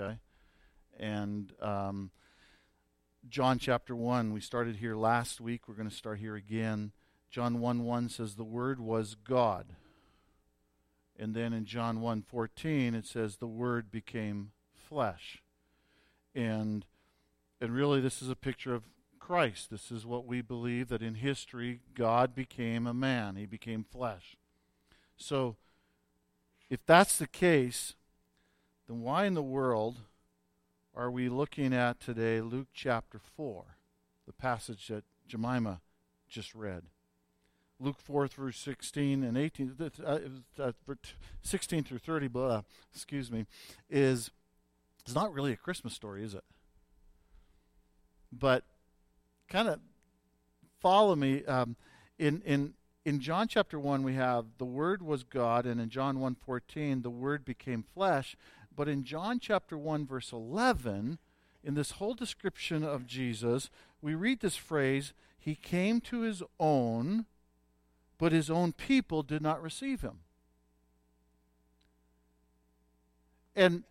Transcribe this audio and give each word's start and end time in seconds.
Okay? 0.00 0.18
And 0.98 1.52
um, 1.60 2.10
John 3.28 3.58
chapter 3.58 3.94
1, 3.94 4.32
we 4.32 4.40
started 4.40 4.76
here 4.76 4.96
last 4.96 5.40
week. 5.40 5.68
We're 5.68 5.74
going 5.74 5.88
to 5.88 5.94
start 5.94 6.18
here 6.18 6.36
again. 6.36 6.92
John 7.30 7.60
1 7.60 7.84
1 7.84 8.08
says, 8.08 8.34
The 8.34 8.44
Word 8.44 8.80
was 8.80 9.14
God. 9.14 9.66
And 11.18 11.34
then 11.34 11.52
in 11.52 11.64
John 11.64 12.00
1 12.00 12.22
14, 12.22 12.94
it 12.94 13.06
says, 13.06 13.36
The 13.36 13.46
Word 13.46 13.90
became 13.90 14.52
flesh. 14.74 15.42
And, 16.34 16.86
and 17.60 17.74
really, 17.74 18.00
this 18.00 18.22
is 18.22 18.30
a 18.30 18.36
picture 18.36 18.74
of 18.74 18.84
Christ. 19.18 19.70
This 19.70 19.90
is 19.90 20.06
what 20.06 20.26
we 20.26 20.40
believe 20.40 20.88
that 20.88 21.02
in 21.02 21.16
history, 21.16 21.80
God 21.94 22.34
became 22.34 22.86
a 22.86 22.94
man, 22.94 23.36
He 23.36 23.46
became 23.46 23.84
flesh. 23.84 24.36
So, 25.16 25.56
if 26.70 26.86
that's 26.86 27.18
the 27.18 27.26
case, 27.26 27.94
then 28.90 29.00
why 29.00 29.24
in 29.24 29.34
the 29.34 29.42
world 29.42 29.98
are 30.96 31.12
we 31.12 31.28
looking 31.28 31.72
at 31.72 32.00
today 32.00 32.40
Luke 32.40 32.66
chapter 32.74 33.20
4, 33.36 33.64
the 34.26 34.32
passage 34.32 34.88
that 34.88 35.04
Jemima 35.28 35.80
just 36.28 36.56
read? 36.56 36.82
Luke 37.78 38.00
4 38.00 38.26
through 38.26 38.50
16 38.50 39.22
and 39.22 39.38
18, 39.38 39.76
uh, 40.04 40.18
uh, 40.58 40.72
16 41.40 41.84
through 41.84 41.98
30, 41.98 42.26
blah, 42.26 42.62
excuse 42.92 43.30
me, 43.30 43.46
is 43.88 44.32
it's 45.04 45.14
not 45.14 45.32
really 45.32 45.52
a 45.52 45.56
Christmas 45.56 45.94
story, 45.94 46.24
is 46.24 46.34
it? 46.34 46.44
But 48.32 48.64
kind 49.48 49.68
of 49.68 49.78
follow 50.80 51.14
me. 51.14 51.44
Um, 51.44 51.76
in, 52.18 52.42
in, 52.44 52.74
in 53.04 53.20
John 53.20 53.46
chapter 53.46 53.78
1, 53.78 54.02
we 54.02 54.14
have 54.14 54.46
the 54.58 54.66
Word 54.66 55.00
was 55.00 55.22
God, 55.22 55.64
and 55.64 55.80
in 55.80 55.90
John 55.90 56.18
1.14, 56.18 57.02
the 57.02 57.10
Word 57.10 57.44
became 57.44 57.84
flesh. 57.94 58.36
But 58.80 58.88
in 58.88 59.04
John 59.04 59.40
chapter 59.40 59.76
1, 59.76 60.06
verse 60.06 60.32
11, 60.32 61.18
in 61.62 61.74
this 61.74 61.90
whole 61.90 62.14
description 62.14 62.82
of 62.82 63.06
Jesus, 63.06 63.68
we 64.00 64.14
read 64.14 64.40
this 64.40 64.56
phrase, 64.56 65.12
He 65.38 65.54
came 65.54 66.00
to 66.00 66.22
His 66.22 66.42
own, 66.58 67.26
but 68.16 68.32
His 68.32 68.48
own 68.48 68.72
people 68.72 69.22
did 69.22 69.42
not 69.42 69.62
receive 69.62 70.00
Him. 70.00 70.20
And 73.54 73.84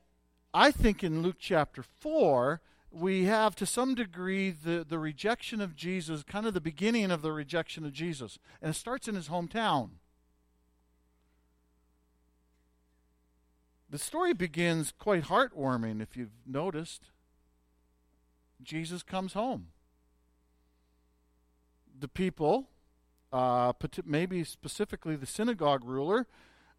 I 0.56 0.72
think 0.72 1.04
in 1.04 1.22
Luke 1.22 1.38
chapter 1.38 1.84
4, 1.84 2.60
we 2.92 3.26
have 3.26 3.56
to 3.58 3.68
some 3.68 3.94
degree 3.94 4.50
the, 4.50 4.84
the 4.90 4.98
rejection 4.98 5.62
of 5.62 5.76
Jesus, 5.76 6.24
kind 6.24 6.48
of 6.48 6.56
the 6.56 6.60
beginning 6.60 7.12
of 7.12 7.22
the 7.22 7.32
rejection 7.32 7.86
of 7.86 7.94
Jesus. 7.94 8.40
And 8.60 8.72
it 8.72 8.76
starts 8.76 9.08
in 9.08 9.14
his 9.14 9.30
hometown. 9.30 9.90
The 13.90 13.98
story 13.98 14.34
begins 14.34 14.94
quite 14.98 15.24
heartwarming, 15.24 16.02
if 16.02 16.16
you've 16.16 16.30
noticed. 16.46 17.10
Jesus 18.62 19.02
comes 19.02 19.34
home. 19.34 19.68
The 22.00 22.08
people, 22.08 22.68
uh, 23.34 23.74
maybe 24.06 24.44
specifically 24.44 25.16
the 25.16 25.26
synagogue 25.26 25.84
ruler, 25.84 26.28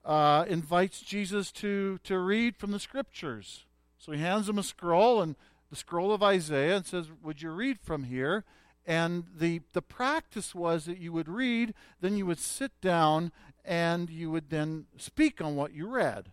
uh, 0.05 0.45
invites 0.49 1.01
Jesus 1.01 1.51
to, 1.53 1.99
to 2.05 2.19
read 2.19 2.57
from 2.57 2.71
the 2.71 2.79
scriptures. 2.79 3.65
So 3.99 4.13
he 4.13 4.21
hands 4.21 4.49
him 4.49 4.59
a 4.59 4.63
scroll 4.63 5.21
and 5.21 5.35
the 5.69 5.77
scroll 5.77 6.13
of 6.13 6.23
Isaiah 6.23 6.77
and 6.77 6.87
says, 6.87 7.09
Would 7.23 7.43
you 7.43 7.51
read 7.51 7.79
from 7.81 8.05
here? 8.05 8.45
And 8.87 9.25
the, 9.37 9.63
the 9.73 9.83
practice 9.83 10.55
was 10.55 10.87
that 10.87 10.99
you 10.99 11.13
would 11.13 11.29
read, 11.29 11.75
then 12.01 12.17
you 12.17 12.27
would 12.27 12.39
sit 12.39 12.73
down, 12.81 13.31
and 13.65 14.09
you 14.11 14.31
would 14.31 14.51
then 14.51 14.87
speak 14.97 15.41
on 15.43 15.55
what 15.55 15.75
you 15.75 15.87
read. 15.87 16.31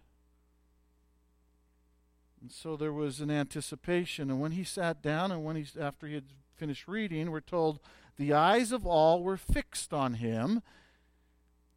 And 2.47 2.53
so 2.53 2.77
there 2.77 2.93
was 2.93 3.19
an 3.19 3.29
anticipation. 3.29 4.29
And 4.29 4.39
when 4.39 4.53
he 4.53 4.63
sat 4.63 5.01
down, 5.01 5.33
and 5.33 5.43
when 5.43 5.57
he, 5.57 5.65
after 5.77 6.07
he 6.07 6.13
had 6.13 6.31
finished 6.55 6.87
reading, 6.87 7.29
we're 7.29 7.41
told 7.41 7.81
the 8.15 8.31
eyes 8.31 8.71
of 8.71 8.87
all 8.87 9.21
were 9.21 9.35
fixed 9.35 9.91
on 9.91 10.13
him, 10.13 10.61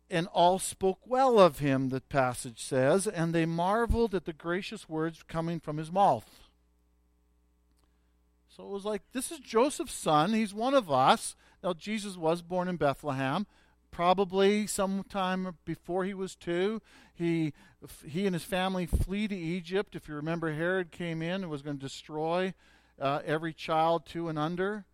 and 0.09 0.28
all 0.28 0.60
spoke 0.60 1.00
well 1.04 1.41
of 1.41 1.59
him, 1.59 1.88
the 1.88 2.00
passage 2.00 2.62
says, 2.62 3.09
and 3.09 3.34
they 3.34 3.47
marveled 3.47 4.14
at 4.14 4.26
the 4.26 4.32
gracious 4.32 4.88
words 4.88 5.25
coming 5.26 5.59
from 5.59 5.76
his 5.76 5.91
mouth. 5.91 6.38
So 8.48 8.62
it 8.62 8.70
was 8.70 8.84
like, 8.84 9.03
this 9.12 9.32
is 9.32 9.41
Joseph's 9.41 9.92
son. 9.92 10.34
He's 10.34 10.54
one 10.54 10.75
of 10.75 10.88
us. 10.88 11.34
Now, 11.64 11.72
Jesus 11.72 12.16
was 12.16 12.42
born 12.42 12.69
in 12.69 12.76
Bethlehem, 12.76 13.48
probably 13.91 14.67
sometime 14.67 15.56
before 15.65 16.05
he 16.05 16.15
was 16.15 16.34
two. 16.34 16.81
He, 17.15 17.53
he 18.06 18.27
and 18.27 18.34
his 18.34 18.45
family 18.45 18.87
flee 18.87 19.28
to 19.28 19.37
Egypt. 19.37 19.95
If 19.95 20.09
you 20.09 20.15
remember, 20.15 20.53
Herod 20.53 20.91
came 20.91 21.23
in 21.23 21.43
and 21.43 21.51
was 21.51 21.62
going 21.62 21.78
to 21.78 21.87
destroy 21.87 22.55
uh, 23.01 23.21
every 23.25 23.53
child 23.53 24.06
two 24.06 24.28
and 24.28 24.39
under. 24.39 24.84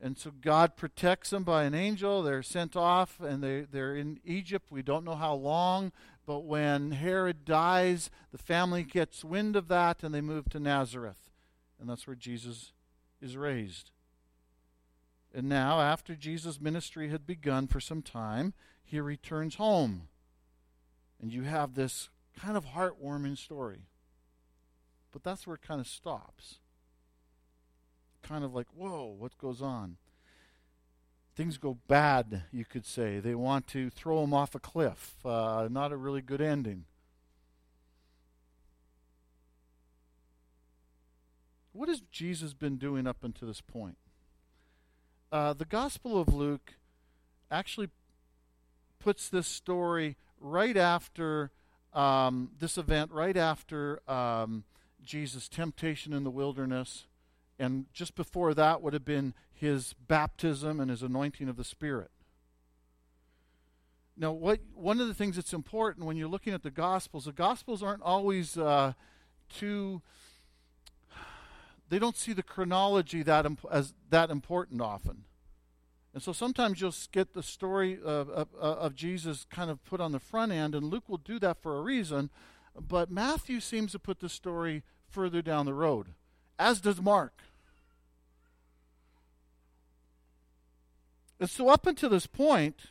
And 0.00 0.18
so 0.18 0.30
God 0.30 0.76
protects 0.76 1.30
them 1.30 1.44
by 1.44 1.64
an 1.64 1.74
angel. 1.74 2.22
They're 2.22 2.42
sent 2.42 2.76
off 2.76 3.20
and 3.20 3.42
they, 3.42 3.62
they're 3.62 3.96
in 3.96 4.20
Egypt. 4.24 4.70
We 4.70 4.82
don't 4.82 5.04
know 5.04 5.14
how 5.14 5.34
long, 5.34 5.92
but 6.26 6.40
when 6.40 6.90
Herod 6.92 7.44
dies, 7.44 8.10
the 8.32 8.38
family 8.38 8.82
gets 8.82 9.24
wind 9.24 9.56
of 9.56 9.68
that 9.68 10.02
and 10.02 10.14
they 10.14 10.20
move 10.20 10.50
to 10.50 10.60
Nazareth. 10.60 11.30
And 11.80 11.88
that's 11.88 12.06
where 12.06 12.16
Jesus 12.16 12.72
is 13.22 13.36
raised. 13.36 13.90
And 15.34 15.48
now, 15.48 15.80
after 15.80 16.14
Jesus' 16.14 16.60
ministry 16.60 17.08
had 17.08 17.26
begun 17.26 17.66
for 17.66 17.80
some 17.80 18.02
time, 18.02 18.54
he 18.84 19.00
returns 19.00 19.56
home. 19.56 20.08
And 21.20 21.32
you 21.32 21.42
have 21.42 21.74
this 21.74 22.08
kind 22.38 22.56
of 22.56 22.66
heartwarming 22.66 23.36
story. 23.36 23.88
But 25.10 25.24
that's 25.24 25.46
where 25.46 25.56
it 25.56 25.62
kind 25.62 25.80
of 25.80 25.88
stops 25.88 26.58
kind 28.24 28.44
of 28.44 28.54
like, 28.54 28.66
whoa, 28.74 29.14
what 29.18 29.36
goes 29.38 29.62
on? 29.62 29.96
Things 31.36 31.58
go 31.58 31.78
bad, 31.88 32.44
you 32.52 32.64
could 32.64 32.86
say. 32.86 33.20
They 33.20 33.34
want 33.34 33.66
to 33.68 33.90
throw 33.90 34.22
him 34.24 34.32
off 34.32 34.54
a 34.54 34.60
cliff. 34.60 35.14
Uh, 35.24 35.68
not 35.70 35.92
a 35.92 35.96
really 35.96 36.22
good 36.22 36.40
ending. 36.40 36.84
What 41.72 41.88
has 41.88 42.02
Jesus 42.12 42.54
been 42.54 42.76
doing 42.76 43.06
up 43.06 43.18
until 43.22 43.48
this 43.48 43.60
point? 43.60 43.96
Uh, 45.34 45.52
the 45.52 45.64
Gospel 45.64 46.20
of 46.20 46.32
Luke 46.32 46.74
actually 47.50 47.88
puts 49.00 49.28
this 49.28 49.48
story 49.48 50.16
right 50.38 50.76
after 50.76 51.50
um, 51.92 52.50
this 52.60 52.78
event, 52.78 53.10
right 53.10 53.36
after 53.36 54.00
um, 54.08 54.62
Jesus' 55.02 55.48
temptation 55.48 56.12
in 56.12 56.22
the 56.22 56.30
wilderness 56.30 57.08
and 57.58 57.86
just 57.92 58.14
before 58.14 58.54
that 58.54 58.80
would 58.80 58.92
have 58.92 59.04
been 59.04 59.34
his 59.52 59.96
baptism 60.06 60.78
and 60.78 60.88
his 60.88 61.02
anointing 61.02 61.48
of 61.48 61.56
the 61.56 61.64
Spirit. 61.64 62.12
Now, 64.16 64.30
what 64.30 64.60
one 64.72 65.00
of 65.00 65.08
the 65.08 65.14
things 65.14 65.34
that's 65.34 65.52
important 65.52 66.06
when 66.06 66.16
you're 66.16 66.28
looking 66.28 66.52
at 66.54 66.62
the 66.62 66.70
Gospels, 66.70 67.24
the 67.24 67.32
Gospels 67.32 67.82
aren't 67.82 68.02
always 68.02 68.56
uh, 68.56 68.92
too. 69.52 70.00
They 71.88 71.98
don't 71.98 72.16
see 72.16 72.32
the 72.32 72.42
chronology 72.42 73.22
that 73.22 73.46
imp- 73.46 73.66
as 73.70 73.94
that 74.10 74.30
important 74.30 74.80
often, 74.80 75.24
and 76.12 76.22
so 76.22 76.32
sometimes 76.32 76.80
you'll 76.80 76.94
get 77.12 77.34
the 77.34 77.42
story 77.42 77.98
of, 78.02 78.30
of, 78.30 78.48
of 78.54 78.94
Jesus 78.94 79.46
kind 79.50 79.70
of 79.70 79.84
put 79.84 80.00
on 80.00 80.12
the 80.12 80.20
front 80.20 80.52
end, 80.52 80.74
and 80.74 80.86
Luke 80.86 81.08
will 81.08 81.18
do 81.18 81.38
that 81.40 81.60
for 81.60 81.78
a 81.78 81.82
reason, 81.82 82.30
but 82.78 83.10
Matthew 83.10 83.60
seems 83.60 83.92
to 83.92 83.98
put 83.98 84.20
the 84.20 84.28
story 84.28 84.82
further 85.08 85.42
down 85.42 85.66
the 85.66 85.74
road 85.74 86.08
as 86.58 86.80
does 86.80 87.00
Mark. 87.00 87.42
And 91.40 91.50
so, 91.50 91.68
up 91.68 91.86
until 91.86 92.10
this 92.10 92.26
point, 92.26 92.90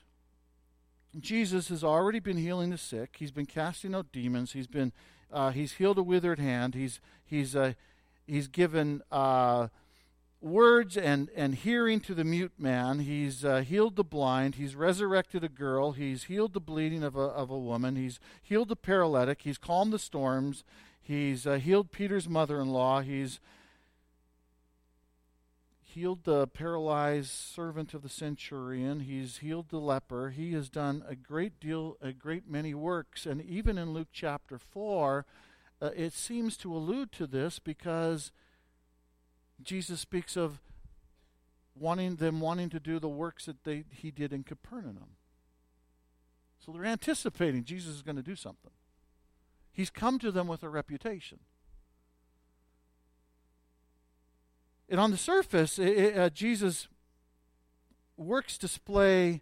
Jesus 1.19 1.69
has 1.69 1.83
already 1.83 2.19
been 2.19 2.37
healing 2.37 2.69
the 2.69 2.77
sick. 2.77 3.15
He's 3.19 3.31
been 3.31 3.45
casting 3.45 3.95
out 3.95 4.11
demons. 4.11 4.53
He's 4.53 4.67
been 4.67 4.91
uh, 5.31 5.51
he's 5.51 5.73
healed 5.73 5.97
a 5.97 6.03
withered 6.03 6.39
hand. 6.39 6.75
He's 6.75 6.99
he's 7.23 7.55
uh, 7.55 7.73
he's 8.27 8.47
given 8.47 9.01
uh, 9.11 9.67
words 10.41 10.97
and 10.97 11.29
and 11.35 11.55
hearing 11.55 11.99
to 12.01 12.13
the 12.13 12.23
mute 12.23 12.53
man. 12.57 12.99
He's 12.99 13.45
uh, 13.45 13.61
healed 13.61 13.95
the 13.95 14.03
blind. 14.03 14.55
He's 14.55 14.75
resurrected 14.75 15.43
a 15.43 15.49
girl. 15.49 15.93
He's 15.93 16.25
healed 16.25 16.53
the 16.53 16.59
bleeding 16.59 17.03
of 17.03 17.15
a 17.15 17.21
of 17.21 17.49
a 17.49 17.57
woman. 17.57 17.95
He's 17.95 18.19
healed 18.41 18.69
the 18.69 18.75
paralytic. 18.75 19.41
He's 19.43 19.57
calmed 19.57 19.93
the 19.93 19.99
storms. 19.99 20.63
He's 21.01 21.45
uh, 21.45 21.55
healed 21.55 21.91
Peter's 21.91 22.29
mother 22.29 22.61
in 22.61 22.69
law. 22.69 23.01
He's 23.01 23.39
healed 25.93 26.23
the 26.23 26.47
paralyzed 26.47 27.29
servant 27.29 27.93
of 27.93 28.01
the 28.01 28.09
centurion. 28.09 29.01
He's 29.01 29.37
healed 29.37 29.69
the 29.69 29.79
leper. 29.79 30.31
He 30.31 30.53
has 30.53 30.69
done 30.69 31.03
a 31.07 31.15
great 31.15 31.59
deal, 31.59 31.97
a 32.01 32.11
great 32.11 32.49
many 32.49 32.73
works. 32.73 33.27
And 33.27 33.41
even 33.41 33.77
in 33.77 33.93
Luke 33.93 34.07
chapter 34.11 34.57
4, 34.57 35.25
uh, 35.83 35.89
it 35.95 36.13
seems 36.13 36.55
to 36.55 36.73
allude 36.73 37.11
to 37.11 37.27
this 37.27 37.59
because 37.59 38.31
Jesus 39.61 39.99
speaks 39.99 40.37
of 40.37 40.61
wanting 41.75 42.15
them 42.15 42.39
wanting 42.39 42.69
to 42.69 42.79
do 42.79 42.99
the 42.99 43.09
works 43.09 43.45
that 43.45 43.65
they, 43.65 43.83
he 43.89 44.09
did 44.09 44.31
in 44.31 44.43
Capernaum. 44.43 45.17
So 46.63 46.71
they're 46.71 46.85
anticipating 46.85 47.65
Jesus 47.65 47.95
is 47.95 48.01
going 48.01 48.15
to 48.15 48.23
do 48.23 48.35
something. 48.35 48.71
He's 49.73 49.89
come 49.89 50.19
to 50.19 50.31
them 50.31 50.47
with 50.47 50.63
a 50.63 50.69
reputation. 50.69 51.39
And 54.87 54.99
on 54.99 55.11
the 55.11 55.17
surface, 55.17 55.79
it, 55.79 55.97
it, 55.97 56.17
uh, 56.17 56.29
Jesus' 56.29 56.87
works 58.15 58.57
display 58.57 59.41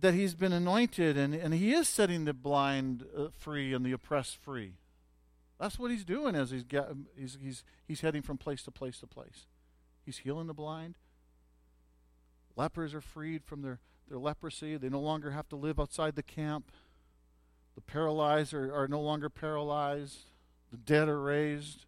that 0.00 0.14
he's 0.14 0.34
been 0.34 0.52
anointed 0.52 1.16
and, 1.16 1.34
and 1.34 1.54
he 1.54 1.72
is 1.72 1.86
setting 1.86 2.24
the 2.24 2.34
blind 2.34 3.04
uh, 3.16 3.26
free 3.38 3.72
and 3.72 3.86
the 3.86 3.92
oppressed 3.92 4.36
free. 4.36 4.78
That's 5.62 5.78
what 5.78 5.92
he's 5.92 6.04
doing 6.04 6.34
as 6.34 6.50
he's, 6.50 6.64
get, 6.64 6.88
he's, 7.16 7.38
he's, 7.40 7.62
he's 7.86 8.00
heading 8.00 8.22
from 8.22 8.36
place 8.36 8.64
to 8.64 8.72
place 8.72 8.98
to 8.98 9.06
place. 9.06 9.46
He's 10.04 10.18
healing 10.18 10.48
the 10.48 10.54
blind. 10.54 10.96
Lepers 12.56 12.94
are 12.94 13.00
freed 13.00 13.44
from 13.44 13.62
their, 13.62 13.78
their 14.08 14.18
leprosy. 14.18 14.76
They 14.76 14.88
no 14.88 14.98
longer 14.98 15.30
have 15.30 15.48
to 15.50 15.56
live 15.56 15.78
outside 15.78 16.16
the 16.16 16.22
camp. 16.24 16.72
The 17.76 17.80
paralyzed 17.80 18.52
are, 18.52 18.74
are 18.74 18.88
no 18.88 19.00
longer 19.00 19.30
paralyzed. 19.30 20.22
The 20.72 20.78
dead 20.78 21.08
are 21.08 21.20
raised. 21.20 21.86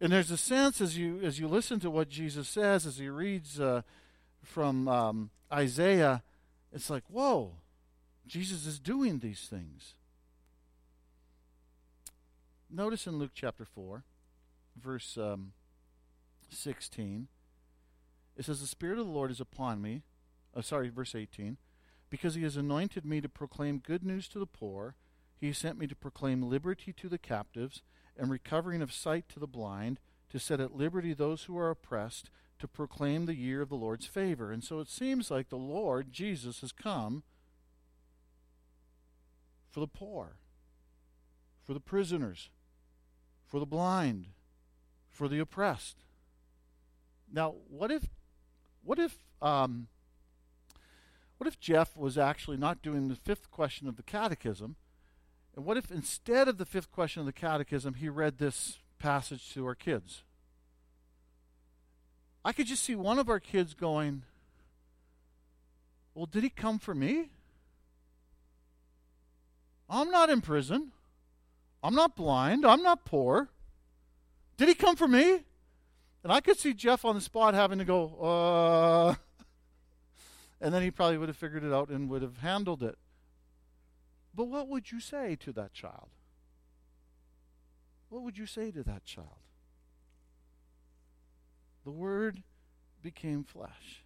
And 0.00 0.10
there's 0.10 0.30
a 0.30 0.38
sense 0.38 0.80
as 0.80 0.96
you 0.96 1.20
as 1.20 1.38
you 1.38 1.46
listen 1.46 1.78
to 1.80 1.90
what 1.90 2.08
Jesus 2.08 2.48
says, 2.48 2.86
as 2.86 2.96
he 2.96 3.10
reads 3.10 3.60
uh, 3.60 3.82
from 4.42 4.88
um, 4.88 5.30
Isaiah, 5.52 6.22
it's 6.72 6.88
like, 6.88 7.04
whoa, 7.08 7.56
Jesus 8.26 8.64
is 8.64 8.78
doing 8.78 9.18
these 9.18 9.40
things. 9.40 9.94
Notice 12.70 13.06
in 13.06 13.18
Luke 13.18 13.30
chapter 13.34 13.64
4, 13.64 14.04
verse 14.76 15.16
um, 15.16 15.52
16, 16.50 17.28
it 18.36 18.44
says, 18.44 18.60
The 18.60 18.66
Spirit 18.66 18.98
of 18.98 19.06
the 19.06 19.12
Lord 19.12 19.30
is 19.30 19.40
upon 19.40 19.80
me. 19.80 20.02
Oh, 20.54 20.60
sorry, 20.60 20.90
verse 20.90 21.14
18. 21.14 21.56
Because 22.10 22.34
he 22.34 22.42
has 22.42 22.56
anointed 22.56 23.04
me 23.04 23.20
to 23.20 23.28
proclaim 23.28 23.78
good 23.78 24.04
news 24.04 24.28
to 24.28 24.38
the 24.38 24.46
poor, 24.46 24.96
he 25.40 25.52
sent 25.52 25.78
me 25.78 25.86
to 25.86 25.96
proclaim 25.96 26.42
liberty 26.42 26.92
to 26.92 27.08
the 27.08 27.18
captives 27.18 27.82
and 28.16 28.30
recovering 28.30 28.82
of 28.82 28.92
sight 28.92 29.28
to 29.30 29.40
the 29.40 29.46
blind, 29.46 29.98
to 30.30 30.38
set 30.38 30.60
at 30.60 30.76
liberty 30.76 31.14
those 31.14 31.44
who 31.44 31.56
are 31.56 31.70
oppressed, 31.70 32.30
to 32.58 32.68
proclaim 32.68 33.24
the 33.24 33.36
year 33.36 33.62
of 33.62 33.68
the 33.68 33.76
Lord's 33.76 34.06
favor. 34.06 34.52
And 34.52 34.62
so 34.62 34.80
it 34.80 34.88
seems 34.88 35.30
like 35.30 35.48
the 35.48 35.56
Lord, 35.56 36.12
Jesus, 36.12 36.60
has 36.60 36.72
come 36.72 37.22
for 39.70 39.80
the 39.80 39.86
poor, 39.86 40.36
for 41.64 41.72
the 41.72 41.80
prisoners, 41.80 42.50
for 43.48 43.58
the 43.58 43.66
blind, 43.66 44.26
for 45.10 45.26
the 45.26 45.40
oppressed. 45.40 45.96
Now, 47.32 47.54
what 47.68 47.90
if, 47.90 48.08
what 48.84 48.98
if, 48.98 49.16
um, 49.42 49.88
what 51.38 51.48
if 51.48 51.58
Jeff 51.58 51.96
was 51.96 52.18
actually 52.18 52.58
not 52.58 52.82
doing 52.82 53.08
the 53.08 53.16
fifth 53.16 53.50
question 53.50 53.88
of 53.88 53.96
the 53.96 54.02
catechism? 54.02 54.76
And 55.56 55.64
what 55.64 55.76
if 55.76 55.90
instead 55.90 56.46
of 56.46 56.58
the 56.58 56.66
fifth 56.66 56.92
question 56.92 57.20
of 57.20 57.26
the 57.26 57.32
catechism, 57.32 57.94
he 57.94 58.08
read 58.08 58.38
this 58.38 58.78
passage 58.98 59.52
to 59.54 59.66
our 59.66 59.74
kids? 59.74 60.22
I 62.44 62.52
could 62.52 62.66
just 62.66 62.84
see 62.84 62.94
one 62.94 63.18
of 63.18 63.28
our 63.28 63.40
kids 63.40 63.74
going, 63.74 64.22
Well, 66.14 66.26
did 66.26 66.44
he 66.44 66.50
come 66.50 66.78
for 66.78 66.94
me? 66.94 67.30
I'm 69.90 70.10
not 70.10 70.30
in 70.30 70.40
prison. 70.40 70.92
I'm 71.82 71.94
not 71.94 72.16
blind. 72.16 72.66
I'm 72.66 72.82
not 72.82 73.04
poor. 73.04 73.48
Did 74.56 74.68
he 74.68 74.74
come 74.74 74.96
for 74.96 75.08
me? 75.08 75.44
And 76.24 76.32
I 76.32 76.40
could 76.40 76.58
see 76.58 76.74
Jeff 76.74 77.04
on 77.04 77.14
the 77.14 77.20
spot 77.20 77.54
having 77.54 77.78
to 77.78 77.84
go, 77.84 78.16
uh, 78.20 79.14
and 80.60 80.74
then 80.74 80.82
he 80.82 80.90
probably 80.90 81.16
would 81.16 81.28
have 81.28 81.36
figured 81.36 81.62
it 81.62 81.72
out 81.72 81.88
and 81.88 82.08
would 82.10 82.22
have 82.22 82.38
handled 82.38 82.82
it. 82.82 82.98
But 84.34 84.44
what 84.44 84.68
would 84.68 84.90
you 84.90 85.00
say 85.00 85.36
to 85.36 85.52
that 85.52 85.72
child? 85.72 86.08
What 88.08 88.22
would 88.22 88.36
you 88.36 88.46
say 88.46 88.70
to 88.72 88.82
that 88.82 89.04
child? 89.04 89.38
The 91.84 91.90
Word 91.90 92.42
became 93.02 93.44
flesh. 93.44 94.02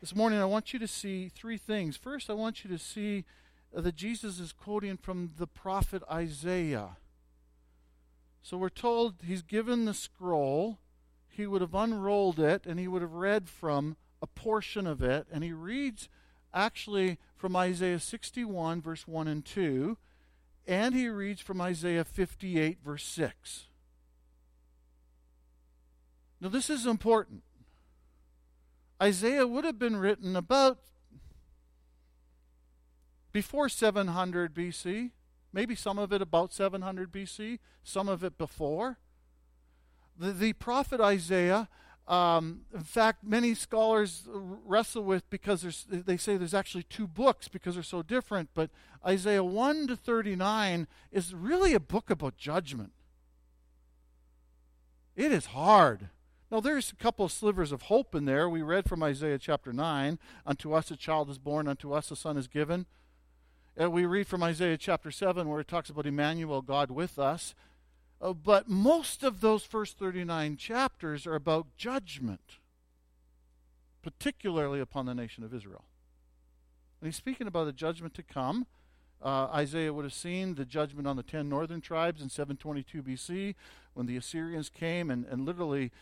This 0.00 0.14
morning, 0.14 0.38
I 0.38 0.44
want 0.44 0.72
you 0.72 0.78
to 0.78 0.88
see 0.88 1.28
three 1.28 1.56
things. 1.56 1.96
First, 1.96 2.28
I 2.28 2.34
want 2.34 2.64
you 2.64 2.70
to 2.70 2.78
see 2.78 3.24
that 3.72 3.96
Jesus 3.96 4.40
is 4.40 4.52
quoting 4.52 4.96
from 4.96 5.32
the 5.36 5.46
prophet 5.46 6.02
Isaiah. 6.10 6.96
So 8.42 8.56
we're 8.56 8.68
told 8.68 9.16
he's 9.26 9.42
given 9.42 9.84
the 9.84 9.94
scroll, 9.94 10.78
he 11.28 11.46
would 11.46 11.60
have 11.60 11.74
unrolled 11.74 12.38
it, 12.38 12.64
and 12.64 12.78
he 12.78 12.88
would 12.88 13.02
have 13.02 13.12
read 13.12 13.48
from 13.48 13.96
a 14.22 14.26
portion 14.26 14.86
of 14.86 15.02
it, 15.02 15.26
and 15.30 15.44
he 15.44 15.52
reads 15.52 16.08
actually 16.54 17.18
from 17.36 17.54
Isaiah 17.54 18.00
61, 18.00 18.80
verse 18.80 19.06
1 19.06 19.28
and 19.28 19.44
2, 19.44 19.98
and 20.66 20.94
he 20.94 21.08
reads 21.08 21.40
from 21.40 21.60
Isaiah 21.60 22.04
58, 22.04 22.78
verse 22.84 23.04
6. 23.04 23.66
Now, 26.40 26.48
this 26.48 26.70
is 26.70 26.86
important. 26.86 27.42
Isaiah 29.02 29.46
would 29.46 29.64
have 29.64 29.78
been 29.78 29.96
written 29.96 30.36
about 30.36 30.78
before 33.36 33.68
700 33.68 34.54
BC, 34.54 35.10
maybe 35.52 35.74
some 35.74 35.98
of 35.98 36.10
it 36.10 36.22
about 36.22 36.54
700 36.54 37.12
BC, 37.12 37.58
some 37.84 38.08
of 38.08 38.24
it 38.24 38.38
before. 38.38 38.96
The, 40.18 40.32
the 40.32 40.54
prophet 40.54 41.02
Isaiah 41.02 41.68
um, 42.08 42.62
in 42.72 42.84
fact, 42.84 43.24
many 43.24 43.52
scholars 43.54 44.22
wrestle 44.26 45.02
with 45.02 45.28
because 45.28 45.84
they 45.90 46.16
say 46.16 46.38
there's 46.38 46.54
actually 46.54 46.84
two 46.84 47.06
books 47.06 47.46
because 47.46 47.74
they're 47.74 47.82
so 47.82 48.00
different. 48.00 48.48
But 48.54 48.70
Isaiah 49.04 49.44
1 49.44 49.88
to 49.88 49.96
39 49.96 50.86
is 51.12 51.34
really 51.34 51.74
a 51.74 51.80
book 51.80 52.08
about 52.08 52.38
judgment. 52.38 52.92
It 55.14 55.30
is 55.30 55.46
hard. 55.46 56.08
Now, 56.50 56.60
there's 56.60 56.90
a 56.90 56.96
couple 56.96 57.26
of 57.26 57.32
slivers 57.32 57.72
of 57.72 57.82
hope 57.82 58.14
in 58.14 58.24
there. 58.24 58.48
We 58.48 58.62
read 58.62 58.88
from 58.88 59.02
Isaiah 59.02 59.38
chapter 59.38 59.74
9 59.74 60.18
Unto 60.46 60.72
us 60.72 60.90
a 60.90 60.96
child 60.96 61.28
is 61.28 61.38
born, 61.38 61.68
unto 61.68 61.92
us 61.92 62.10
a 62.10 62.16
son 62.16 62.38
is 62.38 62.46
given. 62.48 62.86
And 63.78 63.92
we 63.92 64.06
read 64.06 64.26
from 64.26 64.42
Isaiah 64.42 64.78
chapter 64.78 65.10
7 65.10 65.46
where 65.48 65.60
it 65.60 65.68
talks 65.68 65.90
about 65.90 66.06
Emmanuel, 66.06 66.62
God 66.62 66.90
with 66.90 67.18
us. 67.18 67.54
Uh, 68.22 68.32
but 68.32 68.70
most 68.70 69.22
of 69.22 69.42
those 69.42 69.64
first 69.64 69.98
39 69.98 70.56
chapters 70.56 71.26
are 71.26 71.34
about 71.34 71.66
judgment, 71.76 72.58
particularly 74.02 74.80
upon 74.80 75.04
the 75.04 75.14
nation 75.14 75.44
of 75.44 75.52
Israel. 75.52 75.84
And 77.00 77.08
he's 77.08 77.16
speaking 77.16 77.46
about 77.46 77.64
the 77.64 77.72
judgment 77.72 78.14
to 78.14 78.22
come. 78.22 78.66
Uh, 79.22 79.48
Isaiah 79.52 79.92
would 79.92 80.06
have 80.06 80.14
seen 80.14 80.54
the 80.54 80.64
judgment 80.64 81.06
on 81.06 81.16
the 81.16 81.22
10 81.22 81.46
northern 81.46 81.82
tribes 81.82 82.22
in 82.22 82.30
722 82.30 83.02
BC 83.02 83.54
when 83.92 84.06
the 84.06 84.16
Assyrians 84.16 84.70
came 84.70 85.10
and, 85.10 85.26
and 85.26 85.44
literally, 85.44 85.92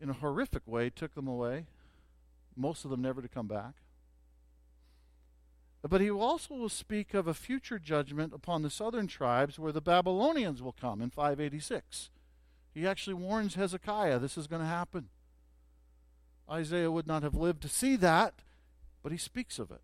in 0.00 0.10
a 0.10 0.14
horrific 0.14 0.62
way, 0.66 0.90
took 0.90 1.14
them 1.14 1.28
away, 1.28 1.66
most 2.56 2.84
of 2.84 2.90
them 2.90 3.02
never 3.02 3.22
to 3.22 3.28
come 3.28 3.46
back. 3.46 3.74
But 5.86 6.00
he 6.00 6.10
also 6.10 6.54
will 6.54 6.70
speak 6.70 7.12
of 7.12 7.26
a 7.26 7.34
future 7.34 7.78
judgment 7.78 8.32
upon 8.32 8.62
the 8.62 8.70
southern 8.70 9.06
tribes 9.06 9.58
where 9.58 9.72
the 9.72 9.82
Babylonians 9.82 10.62
will 10.62 10.72
come 10.72 11.02
in 11.02 11.10
586. 11.10 12.10
He 12.72 12.86
actually 12.86 13.14
warns 13.14 13.54
Hezekiah 13.54 14.18
this 14.18 14.38
is 14.38 14.46
going 14.46 14.62
to 14.62 14.68
happen. 14.68 15.08
Isaiah 16.50 16.90
would 16.90 17.06
not 17.06 17.22
have 17.22 17.34
lived 17.34 17.60
to 17.62 17.68
see 17.68 17.96
that, 17.96 18.34
but 19.02 19.12
he 19.12 19.18
speaks 19.18 19.58
of 19.58 19.70
it. 19.70 19.82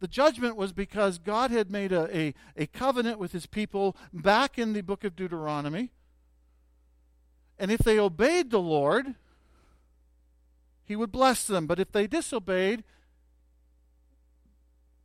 The 0.00 0.08
judgment 0.08 0.54
was 0.54 0.72
because 0.72 1.18
God 1.18 1.50
had 1.50 1.72
made 1.72 1.90
a, 1.90 2.16
a, 2.16 2.34
a 2.56 2.66
covenant 2.68 3.18
with 3.18 3.32
his 3.32 3.46
people 3.46 3.96
back 4.12 4.58
in 4.58 4.74
the 4.74 4.80
book 4.80 5.02
of 5.02 5.16
Deuteronomy. 5.16 5.90
And 7.58 7.72
if 7.72 7.80
they 7.80 7.98
obeyed 7.98 8.50
the 8.50 8.60
Lord, 8.60 9.16
he 10.84 10.94
would 10.94 11.10
bless 11.10 11.44
them. 11.44 11.66
But 11.66 11.80
if 11.80 11.90
they 11.90 12.06
disobeyed, 12.06 12.84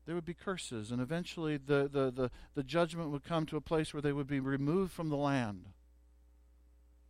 there 0.06 0.16
would 0.16 0.26
be 0.26 0.34
curses, 0.34 0.92
and 0.92 1.02
eventually 1.02 1.58
the, 1.58 1.90
the, 1.92 2.12
the, 2.12 2.32
the 2.56 2.64
judgment 2.64 3.10
would 3.10 3.24
come 3.24 3.46
to 3.46 3.58
a 3.58 3.62
place 3.62 3.94
where 3.94 4.02
they 4.02 4.12
would 4.12 4.28
be 4.28 4.40
removed 4.40 4.92
from 4.92 5.10
the 5.10 5.16
land. 5.16 5.68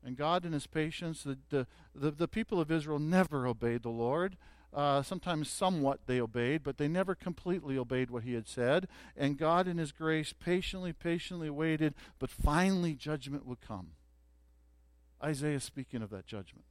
And 0.05 0.17
God, 0.17 0.45
in 0.45 0.51
His 0.51 0.67
patience, 0.67 1.23
the, 1.23 1.38
the, 1.50 1.67
the, 1.95 2.12
the 2.12 2.27
people 2.27 2.59
of 2.59 2.71
Israel 2.71 3.00
never 3.00 3.47
obeyed 3.47 3.83
the 3.83 3.89
Lord. 3.89 4.38
Uh, 4.73 5.03
sometimes 5.03 5.50
somewhat 5.50 6.01
they 6.07 6.19
obeyed, 6.19 6.63
but 6.63 6.77
they 6.77 6.88
never 6.88 7.13
completely 7.15 7.77
obeyed 7.77 8.09
what 8.09 8.23
He 8.23 8.33
had 8.33 8.47
said. 8.47 8.88
And 9.15 9.38
God, 9.38 9.67
in 9.67 9.77
His 9.77 9.91
grace, 9.91 10.33
patiently, 10.33 10.93
patiently 10.93 11.50
waited, 11.50 11.93
but 12.19 12.29
finally 12.29 12.95
judgment 12.95 13.45
would 13.45 13.62
come. 13.62 13.91
Isaiah 15.23 15.59
speaking 15.59 16.01
of 16.01 16.09
that 16.09 16.25
judgment. 16.25 16.65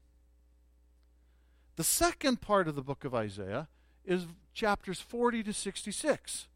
The 1.76 1.84
second 1.84 2.42
part 2.42 2.68
of 2.68 2.74
the 2.74 2.82
book 2.82 3.04
of 3.04 3.14
Isaiah 3.14 3.68
is 4.04 4.26
chapters 4.54 5.00
40 5.00 5.42
to 5.44 5.52
66. 5.52 6.48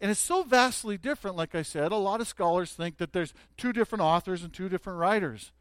And 0.00 0.10
it's 0.10 0.20
so 0.20 0.42
vastly 0.42 0.98
different, 0.98 1.36
like 1.36 1.54
I 1.54 1.62
said. 1.62 1.92
A 1.92 1.96
lot 1.96 2.20
of 2.20 2.26
scholars 2.26 2.72
think 2.72 2.98
that 2.98 3.12
there's 3.12 3.32
two 3.56 3.72
different 3.72 4.02
authors 4.02 4.42
and 4.42 4.52
two 4.52 4.68
different 4.68 4.98
writers, 4.98 5.52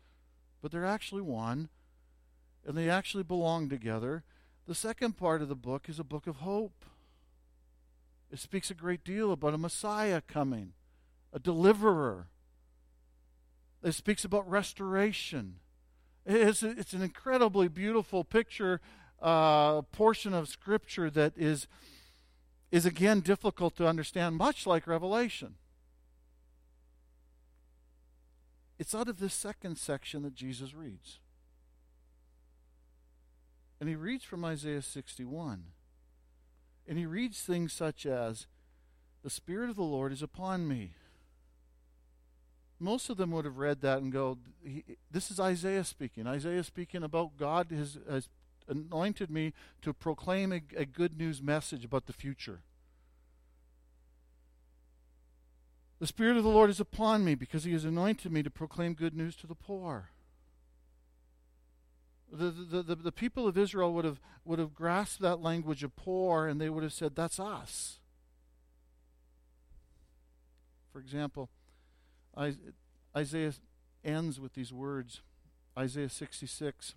but 0.62 0.72
they're 0.72 0.86
actually 0.86 1.22
one, 1.22 1.70
and 2.66 2.76
they 2.76 2.90
actually 2.90 3.24
belong 3.24 3.70
together. 3.70 4.24
The 4.68 4.74
second 4.74 5.16
part 5.18 5.44
of 5.44 5.50
the 5.50 5.56
book 5.56 5.88
is 5.90 6.00
a 6.00 6.04
book 6.04 6.26
of 6.26 6.38
hope. 6.38 6.86
It 8.32 8.40
speaks 8.40 8.72
a 8.72 8.76
great 8.76 9.04
deal 9.04 9.32
about 9.32 9.54
a 9.54 9.60
Messiah 9.60 10.22
coming, 10.22 10.74
a 11.32 11.38
deliverer. 11.38 12.28
It 13.84 13.92
speaks 13.94 14.26
about 14.26 14.50
restoration. 14.50 15.58
It's, 16.26 16.64
it's 16.64 16.94
an 16.94 17.02
incredibly 17.02 17.68
beautiful 17.68 18.24
picture, 18.24 18.80
uh, 19.22 19.82
portion 19.84 20.34
of 20.34 20.48
Scripture 20.48 21.10
that 21.10 21.34
is, 21.38 21.68
is 22.72 22.86
again 22.86 23.20
difficult 23.20 23.76
to 23.78 23.88
understand, 23.88 24.36
much 24.36 24.66
like 24.66 24.88
Revelation. 24.88 25.56
It's 28.80 28.96
out 28.96 29.08
of 29.08 29.20
this 29.20 29.34
second 29.34 29.78
section 29.78 30.24
that 30.24 30.34
Jesus 30.34 30.74
reads. 30.74 31.20
And 33.80 33.88
he 33.88 33.96
reads 33.96 34.24
from 34.24 34.44
Isaiah 34.44 34.82
61. 34.82 35.66
And 36.88 36.98
he 36.98 37.06
reads 37.06 37.42
things 37.42 37.74
such 37.74 38.06
as, 38.06 38.48
The 39.24 39.30
Spirit 39.30 39.70
of 39.70 39.76
the 39.76 39.84
Lord 39.84 40.12
is 40.12 40.24
upon 40.24 40.68
me. 40.68 40.96
Most 42.80 43.12
of 43.12 43.18
them 43.18 43.30
would 43.32 43.46
have 43.46 43.60
read 43.60 43.82
that 43.82 44.00
and 44.00 44.12
go, 44.12 44.40
This 45.12 45.30
is 45.30 45.40
Isaiah 45.40 45.84
speaking. 45.84 46.26
Isaiah 46.26 46.64
speaking 46.64 47.04
about 47.04 47.38
God 47.38 47.68
has 47.70 48.28
anointed 48.68 49.30
me 49.30 49.54
to 49.82 49.94
proclaim 49.94 50.52
a, 50.52 50.62
a 50.76 50.86
good 50.86 51.18
news 51.18 51.42
message 51.42 51.86
about 51.86 52.06
the 52.06 52.14
future. 52.14 52.62
The 56.00 56.08
Spirit 56.08 56.38
of 56.38 56.44
the 56.44 56.50
Lord 56.50 56.70
is 56.70 56.80
upon 56.80 57.24
me 57.24 57.36
because 57.36 57.64
He 57.64 57.74
has 57.74 57.86
anointed 57.86 58.32
me 58.32 58.42
to 58.44 58.50
proclaim 58.50 58.94
good 58.94 59.16
news 59.16 59.36
to 59.38 59.48
the 59.48 59.56
poor. 59.56 60.10
The, 62.32 62.50
the, 62.50 62.82
the, 62.82 62.96
the, 62.96 63.12
people 63.12 63.48
of 63.48 63.58
Israel 63.58 63.94
would 63.94 64.06
have, 64.06 64.22
would 64.46 64.58
have 64.58 64.74
grasped 64.74 65.22
that 65.22 65.42
language 65.42 65.84
of 65.84 65.96
poor 65.98 66.48
and 66.48 66.62
they 66.62 66.70
would 66.70 66.82
have 66.82 66.94
said, 66.94 67.16
That's 67.16 67.40
us. 67.40 68.00
For 70.92 71.00
example, 71.00 71.50
Isaiah 73.16 73.54
ends 74.04 74.40
with 74.40 74.54
these 74.54 74.74
words 74.74 75.22
Isaiah 75.78 76.10
66, 76.10 76.96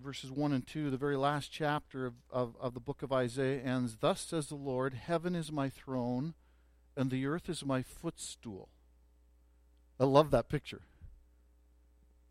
verses 0.00 0.30
1 0.30 0.52
and 0.52 0.66
2, 0.66 0.90
the 0.90 0.96
very 0.96 1.16
last 1.16 1.50
chapter 1.50 2.06
of, 2.06 2.14
of, 2.30 2.56
of, 2.60 2.74
the 2.74 2.80
book 2.80 3.02
of 3.02 3.12
Isaiah 3.12 3.60
ends 3.62 3.96
Thus 4.00 4.20
says 4.20 4.48
the 4.48 4.54
Lord, 4.54 4.94
Heaven 4.94 5.34
is 5.34 5.52
my 5.52 5.68
throne, 5.68 6.34
and 6.96 7.10
the 7.10 7.26
earth 7.26 7.48
is 7.48 7.64
my 7.64 7.82
footstool. 7.82 8.68
I 9.98 10.04
love 10.04 10.30
that 10.30 10.48
picture. 10.48 10.82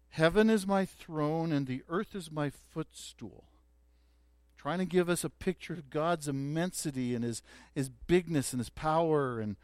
Heaven 0.10 0.50
is 0.50 0.68
my 0.68 0.86
throne, 0.86 1.52
and 1.52 1.66
the 1.66 1.84
earth 1.90 2.14
is 2.14 2.32
my 2.32 2.52
footstool. 2.52 3.46
Trying 4.58 4.80
to 4.80 4.86
give 4.86 5.10
us 5.10 5.24
a 5.24 5.30
picture 5.30 5.74
of 5.74 5.90
God's 5.90 6.28
immensity 6.28 7.16
and 7.16 7.24
his, 7.24 7.42
his 7.74 7.90
bigness 7.90 8.54
and 8.54 8.60
his 8.60 8.70
power. 8.70 9.40
And 9.40 9.56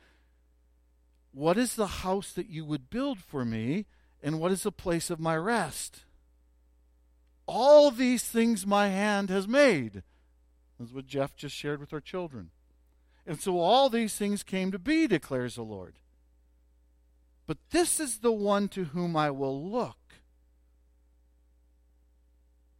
what 1.31 1.57
is 1.57 1.75
the 1.75 1.87
house 1.87 2.33
that 2.33 2.49
you 2.49 2.65
would 2.65 2.89
build 2.89 3.19
for 3.19 3.45
me, 3.45 3.85
and 4.23 4.39
what 4.39 4.51
is 4.51 4.63
the 4.63 4.71
place 4.71 5.09
of 5.09 5.19
my 5.19 5.37
rest? 5.37 6.03
All 7.51 7.89
these 7.89 8.23
things 8.23 8.67
my 8.67 8.89
hand 8.89 9.31
has 9.31 9.47
made. 9.47 10.03
That's 10.79 10.93
what 10.93 11.07
Jeff 11.07 11.35
just 11.35 11.55
shared 11.55 11.79
with 11.79 11.91
our 11.91 11.99
children. 11.99 12.51
And 13.25 13.41
so 13.41 13.59
all 13.59 13.89
these 13.89 14.15
things 14.15 14.43
came 14.43 14.71
to 14.71 14.77
be, 14.77 15.07
declares 15.07 15.55
the 15.55 15.63
Lord. 15.63 15.95
But 17.47 17.57
this 17.71 17.99
is 17.99 18.19
the 18.19 18.31
one 18.31 18.67
to 18.69 18.85
whom 18.85 19.15
I 19.15 19.31
will 19.31 19.67
look. 19.67 19.97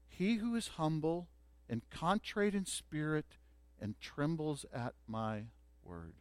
He 0.08 0.36
who 0.36 0.56
is 0.56 0.68
humble 0.68 1.30
and 1.68 1.82
contrite 1.90 2.54
in 2.54 2.68
spirit 2.68 3.26
and 3.82 4.00
trembles 4.00 4.68
at 4.72 4.94
my 5.08 5.46
word. 5.84 6.14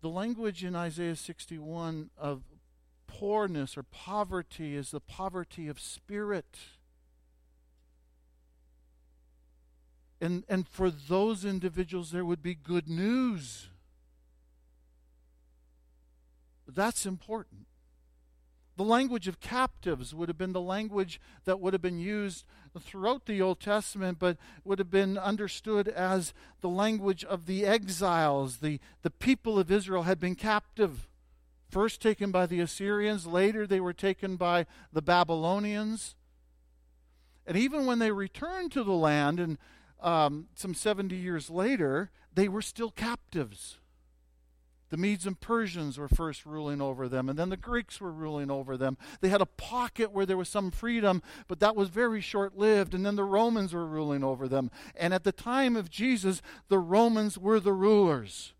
The 0.00 0.08
language 0.08 0.64
in 0.64 0.74
Isaiah 0.74 1.14
61 1.14 2.10
of 2.18 2.42
poorness 3.18 3.76
or 3.76 3.82
poverty 3.82 4.76
is 4.76 4.92
the 4.92 5.00
poverty 5.00 5.66
of 5.66 5.80
spirit. 5.80 6.58
And, 10.20 10.44
and 10.48 10.68
for 10.68 10.90
those 10.90 11.44
individuals, 11.44 12.10
there 12.10 12.24
would 12.24 12.42
be 12.42 12.54
good 12.54 12.88
news. 12.88 13.68
That's 16.66 17.06
important. 17.06 17.66
The 18.76 18.84
language 18.84 19.26
of 19.26 19.40
captives 19.40 20.14
would 20.14 20.28
have 20.28 20.38
been 20.38 20.52
the 20.52 20.60
language 20.60 21.20
that 21.44 21.58
would 21.58 21.72
have 21.72 21.82
been 21.82 21.98
used 21.98 22.44
throughout 22.78 23.26
the 23.26 23.42
Old 23.42 23.58
Testament, 23.58 24.20
but 24.20 24.36
would 24.64 24.78
have 24.78 24.90
been 24.90 25.18
understood 25.18 25.88
as 25.88 26.32
the 26.60 26.68
language 26.68 27.24
of 27.24 27.46
the 27.46 27.66
exiles. 27.66 28.58
The, 28.58 28.78
the 29.02 29.10
people 29.10 29.58
of 29.58 29.72
Israel 29.72 30.04
had 30.04 30.20
been 30.20 30.36
captive. 30.36 31.08
First 31.68 32.00
taken 32.00 32.30
by 32.30 32.46
the 32.46 32.60
Assyrians, 32.60 33.26
later 33.26 33.66
they 33.66 33.80
were 33.80 33.92
taken 33.92 34.36
by 34.36 34.66
the 34.92 35.02
Babylonians. 35.02 36.14
And 37.46 37.56
even 37.56 37.86
when 37.86 37.98
they 37.98 38.10
returned 38.10 38.72
to 38.72 38.82
the 38.82 38.92
land, 38.92 39.38
and 39.38 39.58
um, 40.00 40.48
some 40.54 40.74
70 40.74 41.14
years 41.14 41.50
later, 41.50 42.10
they 42.34 42.48
were 42.48 42.62
still 42.62 42.90
captives. 42.90 43.78
The 44.90 44.96
Medes 44.96 45.26
and 45.26 45.38
Persians 45.38 45.98
were 45.98 46.08
first 46.08 46.46
ruling 46.46 46.80
over 46.80 47.08
them, 47.08 47.28
and 47.28 47.38
then 47.38 47.50
the 47.50 47.58
Greeks 47.58 48.00
were 48.00 48.12
ruling 48.12 48.50
over 48.50 48.78
them. 48.78 48.96
They 49.20 49.28
had 49.28 49.42
a 49.42 49.46
pocket 49.46 50.12
where 50.12 50.24
there 50.24 50.38
was 50.38 50.48
some 50.48 50.70
freedom, 50.70 51.22
but 51.46 51.60
that 51.60 51.76
was 51.76 51.90
very 51.90 52.22
short 52.22 52.56
lived, 52.56 52.94
and 52.94 53.04
then 53.04 53.16
the 53.16 53.24
Romans 53.24 53.74
were 53.74 53.86
ruling 53.86 54.24
over 54.24 54.48
them. 54.48 54.70
And 54.96 55.12
at 55.12 55.24
the 55.24 55.32
time 55.32 55.76
of 55.76 55.90
Jesus, 55.90 56.40
the 56.68 56.78
Romans 56.78 57.36
were 57.36 57.60
the 57.60 57.74
rulers. 57.74 58.54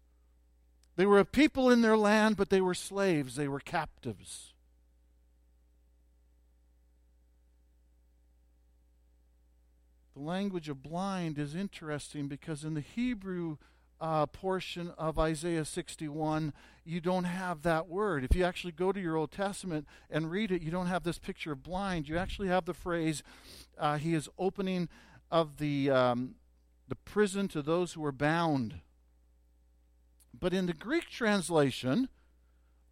They 0.99 1.07
were 1.07 1.21
a 1.21 1.25
people 1.25 1.71
in 1.71 1.81
their 1.81 1.97
land, 1.97 2.37
but 2.37 2.51
they 2.51 2.61
were 2.61 2.75
slaves, 2.75 3.37
they 3.37 3.47
were 3.47 3.61
captives. 3.61 4.53
The 10.17 10.23
language 10.23 10.69
of 10.69 10.83
blind 10.83 11.39
is 11.39 11.55
interesting 11.55 12.27
because 12.27 12.65
in 12.65 12.75
the 12.75 12.81
Hebrew 12.81 13.59
uh, 14.01 14.27
portion 14.27 14.91
of 14.99 15.21
Isaiah 15.21 15.65
61, 15.65 16.53
you 16.85 17.01
don't 17.01 17.25
have 17.25 17.63
that 17.63 17.87
word. 17.87 18.25
If 18.25 18.35
you 18.35 18.43
actually 18.43 18.73
go 18.73 18.91
to 18.91 19.01
your 19.01 19.15
Old 19.15 19.31
Testament 19.31 19.87
and 20.11 20.33
read 20.33 20.51
it, 20.51 20.63
you 20.63 20.73
don't 20.73 20.89
have 20.89 21.05
this 21.05 21.21
picture 21.21 21.53
of 21.53 21.63
blind. 21.63 22.09
You 22.09 22.19
actually 22.19 22.49
have 22.49 22.65
the 22.65 22.75
phrase, 22.75 23.23
uh, 23.79 23.99
He 23.99 24.15
is 24.15 24.29
opening 24.37 24.89
of 25.31 25.59
the, 25.59 25.93
um, 25.93 26.35
the 26.89 26.97
prison 26.97 27.47
to 27.49 27.63
those 27.63 27.93
who 27.93 28.05
are 28.05 28.11
bound. 28.11 28.81
But 30.41 30.53
in 30.53 30.67
the 30.67 30.73
Greek 30.73 31.09
translation 31.09 32.09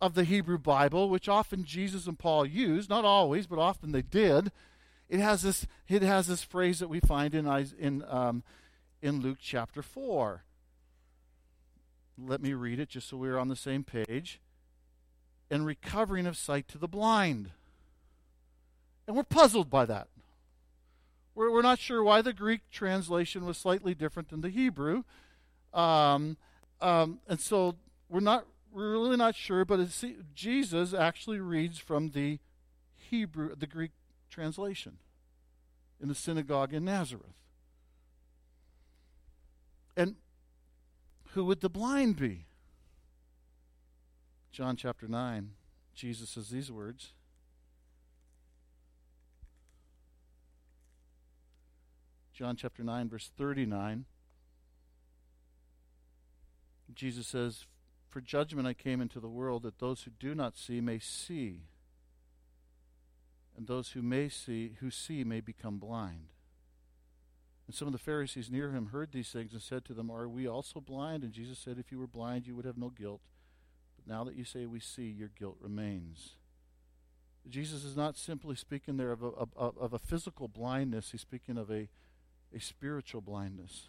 of 0.01 0.15
the 0.15 0.25
Hebrew 0.25 0.59
Bible, 0.59 1.09
which 1.09 1.29
often 1.29 1.65
Jesus 1.65 2.07
and 2.07 2.19
Paul 2.19 2.47
used, 2.47 2.91
not 2.91 3.05
always, 3.05 3.47
but 3.47 3.59
often 3.59 3.93
they 3.93 4.03
did, 4.03 4.53
it 5.09 5.21
has 5.21 5.43
this, 5.43 5.67
it 5.89 6.03
has 6.03 6.27
this 6.27 6.43
phrase 6.43 6.81
that 6.81 6.89
we 6.89 7.01
find 7.01 7.35
in, 7.35 7.47
in, 7.79 8.05
um, 8.09 8.43
in 9.01 9.21
Luke 9.21 9.39
chapter 9.41 9.83
4. 9.83 10.43
Let 12.19 12.41
me 12.41 12.55
read 12.55 12.81
it 12.81 12.89
just 12.89 13.09
so 13.09 13.17
we're 13.17 13.39
on 13.39 13.49
the 13.49 13.57
same 13.57 13.85
page. 13.85 14.41
And 15.51 15.65
recovering 15.65 16.27
of 16.27 16.37
sight 16.37 16.67
to 16.69 16.79
the 16.79 16.89
blind. 16.89 17.51
And 19.07 19.17
we're 19.17 19.23
puzzled 19.23 19.71
by 19.71 19.87
that. 19.87 20.09
We're, 21.35 21.53
we're 21.53 21.63
not 21.63 21.79
sure 21.79 22.03
why 22.03 22.23
the 22.23 22.33
Greek 22.33 22.63
translation 22.71 23.45
was 23.45 23.57
slightly 23.57 23.95
different 23.95 24.31
than 24.31 24.41
the 24.41 24.49
Hebrew. 24.49 25.05
Um, 25.73 26.37
um, 26.81 27.21
and 27.29 27.41
so 27.41 27.77
we're 28.09 28.21
not 28.21 28.47
we're 28.73 28.93
really 28.93 29.17
not 29.17 29.35
sure, 29.35 29.65
but 29.65 29.81
Jesus 30.35 30.93
actually 30.93 31.41
reads 31.41 31.79
from 31.79 32.11
the 32.11 32.39
Hebrew, 32.95 33.55
the 33.57 33.67
Greek 33.67 33.93
translation 34.29 34.99
in 36.01 36.09
the 36.09 36.15
synagogue 36.15 36.75
in 36.75 36.85
Nazareth. 36.85 37.33
And 39.97 40.17
who 41.31 41.45
would 41.47 41.61
the 41.61 41.71
blind 41.71 42.17
be? 42.17 42.45
John 44.53 44.77
chapter 44.77 45.09
9, 45.09 45.53
Jesus 45.95 46.31
says 46.31 46.51
these 46.51 46.71
words. 46.71 47.13
John 52.35 52.57
chapter 52.57 52.85
9, 52.85 53.09
verse 53.09 53.31
39. 53.39 54.05
Jesus 56.95 57.27
says, 57.27 57.67
For 58.09 58.21
judgment 58.21 58.67
I 58.67 58.75
came 58.75 59.01
into 59.01 59.21
the 59.21 59.29
world 59.29 59.63
that 59.65 59.79
those 59.79 60.03
who 60.03 60.11
do 60.19 60.35
not 60.35 60.57
see 60.57 60.81
may 60.81 60.99
see, 60.99 61.63
and 63.57 63.67
those 63.67 63.91
who 63.91 64.03
may 64.03 64.29
see 64.29 64.77
who 64.81 64.91
see 64.91 65.25
may 65.25 65.41
become 65.41 65.79
blind. 65.79 66.29
And 67.67 67.75
some 67.75 67.89
of 67.89 67.93
the 67.93 67.99
Pharisees 67.99 68.51
near 68.51 68.71
him 68.71 68.87
heard 68.87 69.11
these 69.13 69.31
things 69.31 69.53
and 69.53 69.61
said 69.61 69.85
to 69.87 69.95
them, 69.95 70.11
Are 70.11 70.29
we 70.29 70.47
also 70.47 70.81
blind? 70.81 71.25
And 71.25 71.33
Jesus 71.33 71.59
said, 71.59 71.79
If 71.79 71.91
you 71.91 71.99
were 71.99 72.07
blind, 72.07 72.47
you 72.47 72.55
would 72.55 72.65
have 72.65 72.79
no 72.79 72.91
guilt. 72.91 73.23
But 73.97 74.13
now 74.13 74.23
that 74.25 74.37
you 74.37 74.45
say 74.45 74.67
we 74.67 74.81
see, 74.81 75.09
your 75.09 75.31
guilt 75.37 75.57
remains. 75.61 76.35
Jesus 77.49 77.85
is 77.85 77.97
not 77.97 78.17
simply 78.17 78.57
speaking 78.57 78.97
there 78.97 79.13
of 79.13 79.23
a, 79.23 79.29
of, 79.29 79.79
of 79.79 79.93
a 79.93 79.99
physical 79.99 80.49
blindness, 80.49 81.13
he's 81.13 81.21
speaking 81.21 81.57
of 81.57 81.71
a, 81.71 81.89
a 82.55 82.61
spiritual 82.61 83.21
blindness. 83.21 83.89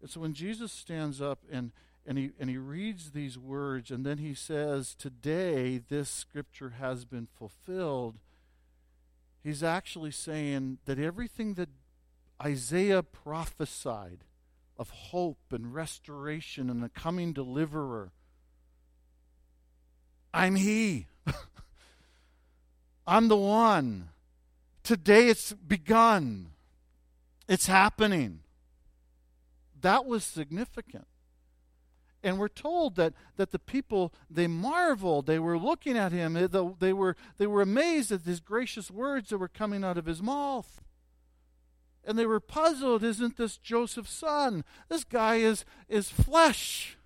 And 0.00 0.10
so 0.10 0.20
when 0.20 0.34
Jesus 0.34 0.72
stands 0.72 1.20
up 1.20 1.40
and, 1.50 1.72
and 2.06 2.18
he 2.18 2.30
and 2.38 2.48
he 2.48 2.56
reads 2.56 3.10
these 3.10 3.36
words 3.36 3.90
and 3.90 4.04
then 4.04 4.18
he 4.18 4.34
says 4.34 4.94
today 4.94 5.78
this 5.78 6.08
scripture 6.08 6.74
has 6.78 7.04
been 7.04 7.28
fulfilled 7.36 8.18
he's 9.44 9.62
actually 9.62 10.10
saying 10.10 10.78
that 10.86 10.98
everything 10.98 11.54
that 11.54 11.68
Isaiah 12.42 13.02
prophesied 13.02 14.24
of 14.78 14.88
hope 14.88 15.38
and 15.50 15.74
restoration 15.74 16.70
and 16.70 16.82
a 16.82 16.88
coming 16.88 17.34
deliverer 17.34 18.12
I'm 20.32 20.54
he. 20.56 21.06
I'm 23.06 23.28
the 23.28 23.36
one. 23.36 24.10
Today 24.82 25.28
it's 25.28 25.52
begun. 25.52 26.50
It's 27.48 27.66
happening 27.66 28.40
that 29.82 30.06
was 30.06 30.24
significant. 30.24 31.06
And 32.22 32.38
we're 32.38 32.48
told 32.48 32.96
that, 32.96 33.14
that 33.36 33.52
the 33.52 33.58
people 33.58 34.12
they 34.28 34.48
marveled. 34.48 35.26
They 35.26 35.38
were 35.38 35.58
looking 35.58 35.96
at 35.96 36.10
him. 36.10 36.34
They, 36.34 36.92
were, 36.92 37.16
they 37.38 37.46
were 37.46 37.62
amazed 37.62 38.10
at 38.10 38.22
his 38.22 38.40
gracious 38.40 38.90
words 38.90 39.30
that 39.30 39.38
were 39.38 39.48
coming 39.48 39.84
out 39.84 39.98
of 39.98 40.06
his 40.06 40.20
mouth. 40.20 40.82
And 42.04 42.18
they 42.18 42.26
were 42.26 42.40
puzzled 42.40 43.04
isn't 43.04 43.36
this 43.36 43.56
joseph's 43.56 44.12
son? 44.12 44.64
This 44.88 45.04
guy 45.04 45.36
is, 45.36 45.64
is 45.88 46.10
flesh. 46.10 46.96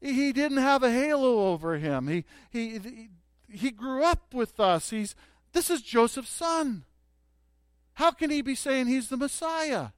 He 0.00 0.32
didn't 0.32 0.58
have 0.58 0.82
a 0.82 0.90
halo 0.90 1.52
over 1.52 1.78
him. 1.78 2.08
He, 2.08 2.24
he, 2.50 3.10
he 3.48 3.70
grew 3.70 4.02
up 4.02 4.34
with 4.34 4.58
us. 4.58 4.90
He's 4.90 5.14
this 5.52 5.70
is 5.70 5.82
joseph's 5.82 6.30
son. 6.30 6.84
How 7.94 8.10
can 8.10 8.30
he 8.30 8.42
be 8.42 8.54
saying 8.54 8.88
he's 8.88 9.08
the 9.08 9.16
messiah 9.16 9.88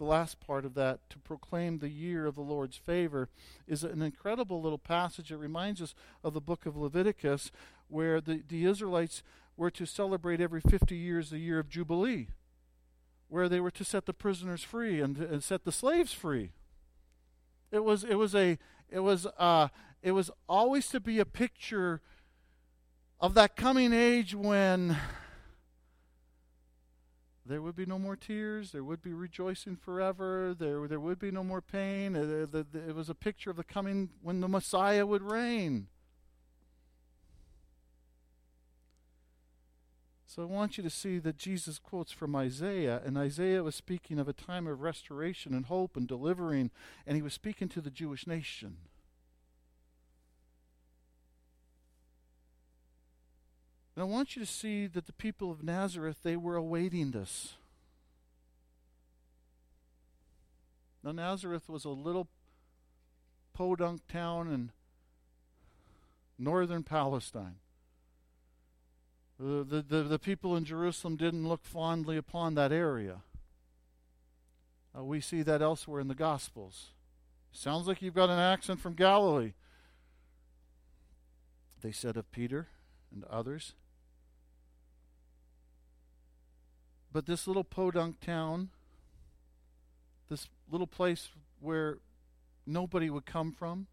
the 0.00 0.04
last 0.06 0.40
part 0.40 0.64
of 0.64 0.72
that, 0.72 0.98
to 1.10 1.18
proclaim 1.18 1.78
the 1.78 1.90
year 1.90 2.24
of 2.24 2.34
the 2.34 2.40
Lord's 2.40 2.78
favor, 2.78 3.28
is 3.68 3.84
an 3.84 4.00
incredible 4.00 4.62
little 4.62 4.78
passage. 4.78 5.30
It 5.30 5.36
reminds 5.36 5.82
us 5.82 5.94
of 6.24 6.32
the 6.32 6.40
book 6.40 6.64
of 6.64 6.74
Leviticus, 6.74 7.52
where 7.88 8.18
the, 8.18 8.42
the 8.48 8.64
Israelites 8.64 9.22
were 9.58 9.70
to 9.70 9.84
celebrate 9.84 10.40
every 10.40 10.62
50 10.62 10.96
years 10.96 11.28
the 11.28 11.38
year 11.38 11.58
of 11.58 11.68
Jubilee, 11.68 12.28
where 13.28 13.46
they 13.46 13.60
were 13.60 13.70
to 13.72 13.84
set 13.84 14.06
the 14.06 14.14
prisoners 14.14 14.62
free 14.62 15.02
and, 15.02 15.18
and 15.18 15.44
set 15.44 15.64
the 15.64 15.72
slaves 15.72 16.14
free. 16.14 16.52
It 17.70 17.84
was, 17.84 18.02
it 18.02 18.14
was, 18.14 18.34
a, 18.34 18.56
it, 18.88 19.00
was, 19.00 19.26
uh, 19.38 19.68
it 20.02 20.12
was 20.12 20.30
always 20.48 20.88
to 20.88 21.00
be 21.00 21.18
a 21.18 21.26
picture 21.26 22.00
of 23.20 23.34
that 23.34 23.54
coming 23.54 23.92
age 23.92 24.34
when 24.34 24.96
there 27.50 27.60
would 27.60 27.74
be 27.74 27.86
no 27.86 27.98
more 27.98 28.16
tears. 28.16 28.70
There 28.70 28.84
would 28.84 29.02
be 29.02 29.12
rejoicing 29.12 29.76
forever. 29.76 30.54
There, 30.56 30.86
there 30.86 31.00
would 31.00 31.18
be 31.18 31.30
no 31.30 31.42
more 31.42 31.60
pain. 31.60 32.14
Uh, 32.14 32.46
it, 32.52 32.66
it 32.74 32.94
was 32.94 33.10
a 33.10 33.14
picture 33.14 33.50
of 33.50 33.56
the 33.56 33.64
coming 33.64 34.10
when 34.22 34.40
the 34.40 34.48
Messiah 34.48 35.04
would 35.04 35.22
reign. 35.22 35.88
So 40.26 40.42
I 40.42 40.44
want 40.44 40.76
you 40.76 40.84
to 40.84 40.90
see 40.90 41.18
that 41.18 41.38
Jesus 41.38 41.80
quotes 41.80 42.12
from 42.12 42.36
Isaiah, 42.36 43.02
and 43.04 43.18
Isaiah 43.18 43.64
was 43.64 43.74
speaking 43.74 44.20
of 44.20 44.28
a 44.28 44.32
time 44.32 44.68
of 44.68 44.80
restoration 44.80 45.52
and 45.52 45.66
hope 45.66 45.96
and 45.96 46.06
delivering, 46.06 46.70
and 47.04 47.16
he 47.16 47.22
was 47.22 47.34
speaking 47.34 47.68
to 47.70 47.80
the 47.80 47.90
Jewish 47.90 48.28
nation. 48.28 48.76
And 54.00 54.08
I 54.08 54.10
want 54.14 54.34
you 54.34 54.40
to 54.40 54.50
see 54.50 54.86
that 54.86 55.04
the 55.04 55.12
people 55.12 55.50
of 55.50 55.62
Nazareth, 55.62 56.20
they 56.22 56.34
were 56.34 56.56
awaiting 56.56 57.10
this. 57.10 57.56
Now, 61.04 61.12
Nazareth 61.12 61.68
was 61.68 61.84
a 61.84 61.90
little 61.90 62.26
podunk 63.52 64.00
town 64.08 64.50
in 64.50 64.72
northern 66.38 66.82
Palestine. 66.82 67.56
The, 69.38 69.64
the, 69.64 69.82
the, 69.82 70.02
the 70.04 70.18
people 70.18 70.56
in 70.56 70.64
Jerusalem 70.64 71.16
didn't 71.16 71.46
look 71.46 71.66
fondly 71.66 72.16
upon 72.16 72.54
that 72.54 72.72
area. 72.72 73.20
Uh, 74.96 75.04
we 75.04 75.20
see 75.20 75.42
that 75.42 75.60
elsewhere 75.60 76.00
in 76.00 76.08
the 76.08 76.14
Gospels. 76.14 76.92
Sounds 77.52 77.86
like 77.86 78.00
you've 78.00 78.14
got 78.14 78.30
an 78.30 78.38
accent 78.38 78.80
from 78.80 78.94
Galilee. 78.94 79.52
They 81.82 81.92
said 81.92 82.16
of 82.16 82.32
Peter 82.32 82.68
and 83.12 83.24
others. 83.24 83.74
But 87.12 87.26
this 87.26 87.46
little 87.46 87.64
podunk 87.64 88.20
town, 88.20 88.70
this 90.28 90.48
little 90.70 90.86
place 90.86 91.30
where 91.60 91.98
nobody 92.66 93.10
would 93.10 93.26
come 93.26 93.52
from, 93.52 93.88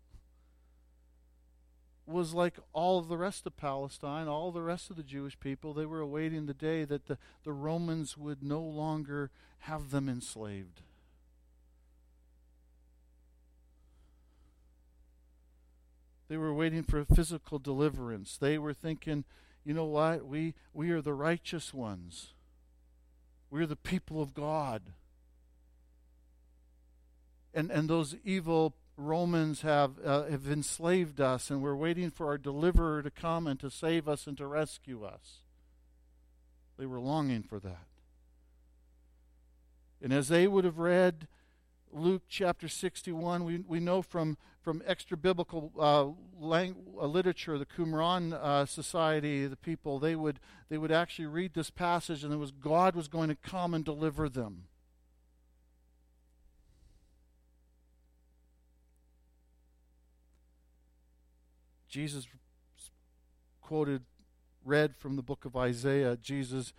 was 2.06 2.34
like 2.34 2.58
all 2.71 2.99
of 2.99 3.10
the 3.10 3.17
rest 3.17 3.45
of 3.45 3.58
Palestine, 3.58 4.27
all 4.27 4.51
the 4.51 4.62
rest 4.62 4.89
of 4.89 4.95
the 4.95 5.03
Jewish 5.03 5.38
people. 5.39 5.73
They 5.73 5.86
were 5.86 5.99
awaiting 5.99 6.45
the 6.45 6.53
day 6.53 6.86
that 6.86 7.08
the, 7.08 7.17
the 7.43 7.51
Romans 7.51 8.17
would 8.17 8.41
no 8.41 8.62
longer 8.62 9.30
have 9.60 9.91
them 9.91 10.08
enslaved. 10.08 10.82
They 16.30 16.38
were 16.38 16.53
waiting 16.53 16.84
for 16.84 17.03
physical 17.03 17.60
deliverance. 17.60 18.38
They 18.38 18.58
were 18.58 18.73
thinking, 18.73 19.23
you 19.65 19.73
know 19.73 19.86
what? 19.86 20.25
We, 20.25 20.53
we 20.73 20.91
are 20.91 21.01
the 21.01 21.13
righteous 21.13 21.73
ones. 21.73 22.34
We're 23.50 23.66
the 23.66 23.76
people 23.76 24.22
of 24.22 24.34
God. 24.34 24.82
And, 27.54 27.72
and 27.72 27.90
those 27.90 28.16
evil 28.24 28.76
Romans 28.98 29.62
have, 29.62 30.00
uh, 30.04 30.24
have 30.24 30.48
enslaved 30.48 31.22
us, 31.22 31.52
and 31.52 31.62
we're 31.62 31.76
waiting 31.76 32.10
for 32.10 32.28
our 32.28 32.38
deliverer 32.38 33.04
to 33.04 33.12
come 33.12 33.46
and 33.46 33.60
to 33.60 33.70
save 33.70 34.08
us 34.08 34.26
and 34.26 34.36
to 34.38 34.48
rescue 34.48 35.04
us. 35.04 35.44
They 36.78 36.88
were 36.88 37.00
longing 37.00 37.44
for 37.44 37.60
that. 37.60 37.86
And 40.02 40.12
as 40.12 40.28
they 40.28 40.48
would 40.48 40.66
have 40.66 40.80
read 40.80 41.28
Luke 41.93 42.23
chapter 42.28 42.67
61, 42.67 43.43
we, 43.43 43.63
we 43.67 43.80
know 43.80 44.02
from, 44.02 44.38
from 44.62 44.82
extra 44.86 45.17
biblical 45.17 45.71
uh, 45.80 46.08
lang- 46.39 46.76
uh, 47.00 47.06
literature, 47.06 47.58
the 47.58 47.65
Qumran 47.65 48.34
uh, 48.34 48.65
society, 48.65 49.47
the 49.47 49.56
people, 49.56 50.00
they 50.00 50.15
would, 50.15 50.39
they 50.69 50.78
would 50.78 50.91
actually 50.91 51.26
read 51.26 51.54
this 51.54 51.69
passage 51.69 52.23
and 52.23 52.34
it 52.34 52.38
was 52.38 52.52
God 52.52 52.95
was 52.95 53.08
going 53.08 53.30
to 53.30 53.36
come 53.36 53.73
and 53.73 53.84
deliver 53.84 54.30
them. 54.30 54.65
Jesus 61.88 62.28
quoted, 63.62 64.04
read 64.63 64.95
from 64.95 65.15
the 65.15 65.21
book 65.21 65.45
of 65.45 65.56
Isaiah. 65.56 66.17
Jesus 66.17 66.73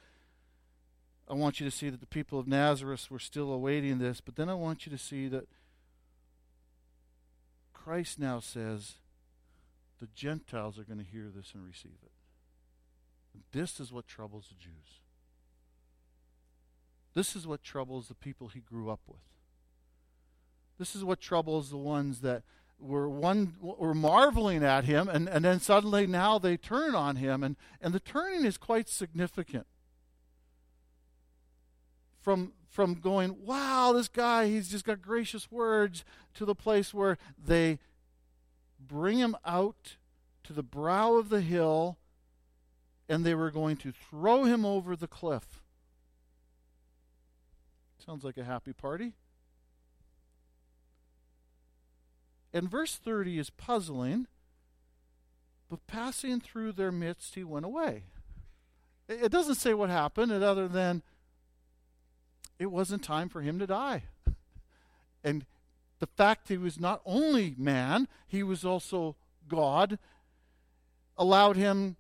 I 1.31 1.35
want 1.35 1.61
you 1.61 1.67
to 1.69 1.77
see 1.77 1.91
that 1.91 2.01
the 2.01 2.07
people 2.07 2.39
of 2.39 2.49
Nazareth 2.49 3.11
were 3.11 3.19
still 3.19 3.53
awaiting 3.53 3.99
this, 3.99 4.21
but 4.21 4.37
then 4.37 4.49
I 4.49 4.55
want 4.55 4.87
you 4.87 4.93
to 4.93 4.99
see 4.99 5.29
that 5.29 5.47
Christ 7.75 8.19
now 8.19 8.41
says 8.41 8.95
the 10.01 10.09
Gentiles 10.15 10.79
are 10.79 10.85
going 10.85 10.99
to 10.99 11.05
hear 11.05 11.29
this 11.35 11.53
and 11.55 11.67
receive 11.67 11.99
it. 12.03 12.13
This 13.53 13.79
is 13.79 13.93
what 13.93 14.07
troubles 14.07 14.49
the 14.49 14.63
Jews. 14.63 15.01
This 17.15 17.37
is 17.37 17.47
what 17.47 17.63
troubles 17.63 18.09
the 18.09 18.15
people 18.15 18.49
he 18.49 18.61
grew 18.61 18.91
up 18.91 19.01
with. 19.07 19.21
This 20.79 20.95
is 20.95 21.05
what 21.05 21.21
troubles 21.21 21.71
the 21.71 21.77
ones 21.77 22.21
that 22.21 22.43
were 22.79 23.09
one 23.09 23.55
were 23.61 23.95
marveling 23.95 24.63
at 24.63 24.85
him 24.85 25.09
and, 25.09 25.29
and 25.29 25.45
then 25.45 25.59
suddenly 25.59 26.07
now 26.07 26.39
they 26.39 26.57
turn 26.57 26.95
on 26.95 27.17
him 27.17 27.43
and, 27.43 27.57
and 27.81 27.93
the 27.93 27.99
turning 27.99 28.45
is 28.45 28.57
quite 28.57 28.89
significant 28.89 29.67
from 32.29 32.53
from 32.69 32.93
going, 32.93 33.35
wow, 33.47 33.95
this 33.95 34.07
guy, 34.07 34.49
he's 34.49 34.69
just 34.69 34.85
got 34.85 35.01
gracious 35.01 35.51
words, 35.51 36.05
to 36.35 36.45
the 36.45 36.55
place 36.55 36.93
where 36.93 37.17
they 37.43 37.79
bring 38.79 39.17
him 39.17 39.35
out 39.47 39.97
to 40.45 40.53
the 40.53 40.63
brow 40.63 41.15
of 41.15 41.31
the 41.31 41.41
hill 41.41 41.97
and 43.09 43.25
they 43.25 43.35
were 43.35 43.51
going 43.51 43.79
to 43.79 43.91
throw 43.91 44.45
him 44.45 44.67
over 44.67 44.95
the 44.95 45.09
cliff. 45.09 45.63
Sounds 48.05 48.25
like 48.25 48.37
a 48.37 48.45
happy 48.45 48.75
party. 48.75 49.15
And 52.53 52.71
verse 52.71 52.97
30 52.97 53.39
is 53.39 53.49
puzzling, 53.49 54.27
but 55.71 55.87
passing 55.87 56.41
through 56.41 56.73
their 56.73 56.93
midst, 56.93 57.37
he 57.37 57.43
went 57.45 57.65
away. 57.65 58.03
It 59.09 59.33
doesn't 59.33 59.55
say 59.55 59.73
what 59.73 59.89
happened, 59.89 60.31
other 60.31 60.69
than 60.69 61.03
it 62.59 62.71
wasn't 62.71 63.03
time 63.03 63.29
for 63.29 63.41
him 63.41 63.59
to 63.59 63.67
die. 63.67 64.05
And 65.25 65.45
the 65.99 66.07
fact 66.07 66.49
he 66.49 66.59
was 66.59 66.79
not 66.79 67.01
only 67.05 67.55
man, 67.57 68.09
he 68.27 68.43
was 68.43 68.65
also 68.65 69.17
God, 69.49 69.99
allowed 71.17 71.57
him, 71.57 71.97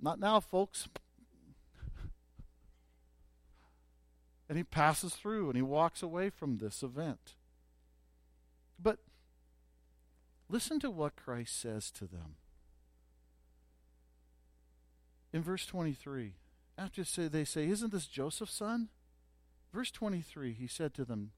not 0.00 0.18
now, 0.18 0.40
folks, 0.40 0.88
And 4.48 4.56
he 4.56 4.64
passes 4.64 5.14
through 5.14 5.48
and 5.48 5.56
he 5.56 5.62
walks 5.62 6.02
away 6.02 6.30
from 6.30 6.58
this 6.58 6.82
event. 6.82 7.34
But 8.80 8.98
listen 10.48 10.78
to 10.80 10.90
what 10.90 11.16
Christ 11.16 11.60
says 11.60 11.90
to 11.92 12.04
them. 12.04 12.36
In 15.32 15.42
verse 15.42 15.66
23, 15.66 16.34
after 16.78 17.02
they 17.28 17.44
say, 17.44 17.68
Isn't 17.68 17.92
this 17.92 18.06
Joseph's 18.06 18.54
son? 18.54 18.88
Verse 19.76 19.90
23, 19.90 20.54
he 20.54 20.66
said 20.66 20.94
to 20.94 21.04
them, 21.04 21.32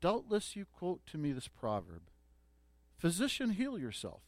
Doubtless 0.00 0.56
you 0.56 0.64
quote 0.64 1.06
to 1.06 1.16
me 1.16 1.30
this 1.30 1.46
proverb 1.46 2.10
Physician, 2.96 3.50
heal 3.50 3.78
yourself. 3.78 4.22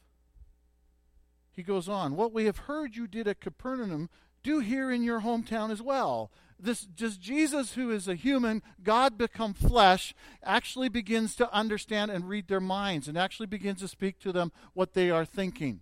He 1.50 1.64
goes 1.64 1.88
on, 1.88 2.14
What 2.14 2.32
we 2.32 2.44
have 2.44 2.58
heard 2.58 2.94
you 2.94 3.08
did 3.08 3.26
at 3.26 3.40
Capernaum, 3.40 4.10
do 4.44 4.60
here 4.60 4.92
in 4.92 5.02
your 5.02 5.22
hometown 5.22 5.72
as 5.72 5.82
well. 5.82 6.30
This 6.56 6.86
just 6.86 7.20
Jesus, 7.20 7.72
who 7.72 7.90
is 7.90 8.06
a 8.06 8.14
human, 8.14 8.62
God 8.80 9.18
become 9.18 9.54
flesh, 9.54 10.14
actually 10.44 10.88
begins 10.88 11.34
to 11.34 11.52
understand 11.52 12.12
and 12.12 12.28
read 12.28 12.46
their 12.46 12.60
minds 12.60 13.08
and 13.08 13.18
actually 13.18 13.46
begins 13.46 13.80
to 13.80 13.88
speak 13.88 14.20
to 14.20 14.30
them 14.30 14.52
what 14.72 14.94
they 14.94 15.10
are 15.10 15.24
thinking. 15.24 15.80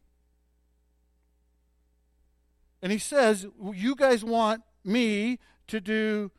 And 2.81 2.91
he 2.91 2.99
says, 2.99 3.47
You 3.75 3.97
guys 3.97 4.25
want 4.25 4.63
me 4.83 5.41
to 5.67 5.79
do 5.79 6.31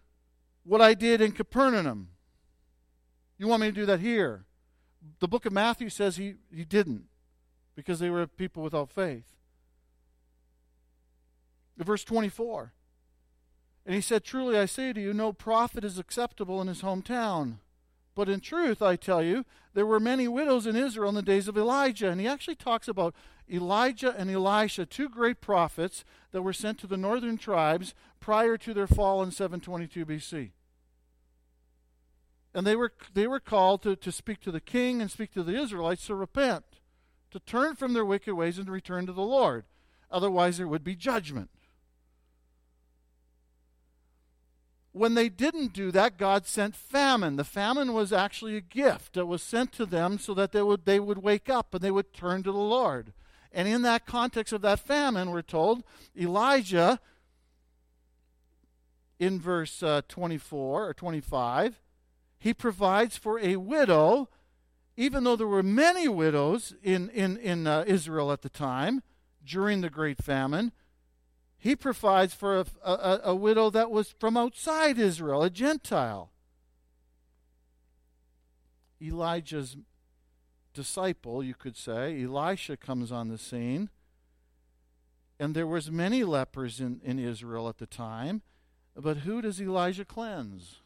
what 0.64 0.82
I 0.82 0.94
did 0.94 1.22
in 1.22 1.32
Capernaum. 1.32 2.10
You 3.38 3.48
want 3.48 3.62
me 3.62 3.68
to 3.68 3.74
do 3.74 3.86
that 3.86 4.00
here? 4.00 4.46
The 5.20 5.28
book 5.28 5.46
of 5.46 5.54
Matthew 5.54 5.90
says 5.90 6.18
he, 6.18 6.36
he 6.54 6.66
didn't 6.66 7.06
because 7.76 8.00
they 8.00 8.10
were 8.10 8.28
people 8.28 8.64
without 8.64 8.90
faith. 8.92 9.36
Verse 11.78 12.04
24. 12.04 12.74
And 13.86 13.96
he 13.96 14.02
said, 14.02 14.24
Truly 14.24 14.58
I 14.58 14.66
say 14.66 14.92
to 14.92 15.02
you, 15.02 15.14
no 15.14 15.32
prophet 15.32 15.86
is 15.86 15.98
acceptable 15.98 16.62
in 16.62 16.68
his 16.68 16.82
hometown. 16.82 17.60
But 18.20 18.28
in 18.28 18.42
truth, 18.42 18.82
I 18.82 18.98
tell 18.98 19.24
you, 19.24 19.46
there 19.74 19.86
were 19.86 19.98
many 19.98 20.28
widows 20.28 20.68
in 20.68 20.76
Israel 20.76 21.08
in 21.08 21.16
the 21.16 21.22
days 21.22 21.48
of 21.48 21.58
Elijah. 21.58 22.10
And 22.10 22.20
he 22.20 22.28
actually 22.28 22.56
talks 22.56 22.90
about 22.90 23.16
Elijah 23.50 24.14
and 24.14 24.30
Elisha, 24.30 24.86
two 24.86 25.08
great 25.08 25.40
prophets 25.40 26.04
that 26.34 26.42
were 26.42 26.52
sent 26.52 26.80
to 26.80 26.88
the 26.88 26.98
northern 26.98 27.38
tribes 27.38 27.94
prior 28.20 28.58
to 28.58 28.74
their 28.74 28.88
fall 28.88 29.24
in 29.24 29.32
722 29.32 30.06
BC. 30.06 30.52
And 32.54 32.68
they 32.68 32.76
were, 32.76 32.92
they 33.14 33.26
were 33.26 33.40
called 33.40 33.84
to, 33.84 33.96
to 33.96 34.12
speak 34.12 34.42
to 34.42 34.52
the 34.52 34.60
king 34.60 35.02
and 35.02 35.10
speak 35.10 35.32
to 35.32 35.42
the 35.42 35.58
Israelites 35.58 36.06
to 36.08 36.16
repent, 36.16 36.66
to 37.32 37.40
turn 37.40 37.78
from 37.78 37.94
their 37.94 38.04
wicked 38.04 38.34
ways 38.34 38.58
and 38.58 38.66
to 38.66 38.74
return 38.74 39.06
to 39.06 39.14
the 39.14 39.22
Lord. 39.22 39.64
Otherwise, 40.12 40.58
there 40.58 40.68
would 40.68 40.84
be 40.84 40.98
judgment. 40.98 41.52
When 44.92 45.14
they 45.14 45.30
didn't 45.30 45.74
do 45.74 45.92
that, 45.92 46.18
God 46.18 46.48
sent 46.48 46.76
famine. 46.76 47.36
The 47.36 47.44
famine 47.44 47.94
was 47.94 48.12
actually 48.12 48.56
a 48.56 48.62
gift 48.62 49.14
that 49.14 49.28
was 49.28 49.44
sent 49.44 49.72
to 49.74 49.86
them 49.86 50.18
so 50.18 50.34
that 50.34 50.52
they 50.52 50.64
would, 50.64 50.86
they 50.86 51.00
would 51.00 51.20
wake 51.20 51.50
up 51.50 51.74
and 51.74 51.84
they 51.84 51.92
would 51.92 52.14
turn 52.14 52.42
to 52.44 52.52
the 52.52 52.58
Lord. 52.58 53.14
And 53.52 53.68
in 53.68 53.84
that 53.84 54.06
context 54.06 54.52
of 54.52 54.62
that 54.62 54.80
famine, 54.80 55.32
we're 55.32 55.42
told 55.42 55.84
Elijah, 56.18 57.00
in 59.20 59.40
verse 59.40 59.84
uh, 59.84 60.02
24 60.08 60.88
or 60.88 60.94
25, 60.94 61.82
he 62.40 62.54
provides 62.54 63.18
for 63.18 63.38
a 63.40 63.58
widow, 63.58 64.30
even 64.96 65.24
though 65.24 65.36
there 65.36 65.48
were 65.48 65.62
many 65.62 66.08
widows 66.08 66.74
in, 66.82 67.10
in, 67.10 67.38
in 67.38 67.68
uh, 67.68 67.84
Israel 67.86 68.32
at 68.32 68.42
the 68.42 68.50
time 68.50 69.04
during 69.46 69.82
the 69.82 69.90
great 69.90 70.24
famine. 70.24 70.72
He 71.60 71.76
provides 71.76 72.34
for 72.34 72.60
a, 72.60 72.66
a, 72.84 73.20
a 73.26 73.36
widow 73.36 73.70
that 73.70 73.92
was 73.92 74.16
from 74.18 74.38
outside 74.38 74.98
Israel, 74.98 75.44
a 75.44 75.50
Gentile. 75.50 76.32
Elijah's 79.02 79.76
disciple, 80.74 81.44
you 81.44 81.54
could 81.54 81.76
say, 81.76 82.24
Elisha 82.24 82.78
comes 82.78 83.12
on 83.12 83.28
the 83.28 83.38
scene. 83.38 83.90
And 85.38 85.54
there 85.54 85.68
was 85.68 85.92
many 85.92 86.24
lepers 86.24 86.80
in, 86.80 87.02
in 87.04 87.20
Israel 87.20 87.68
at 87.68 87.78
the 87.78 87.86
time. 87.86 88.42
But 88.96 89.18
who 89.18 89.42
does 89.42 89.62
Elijah 89.62 90.06
cleanse? 90.06 90.78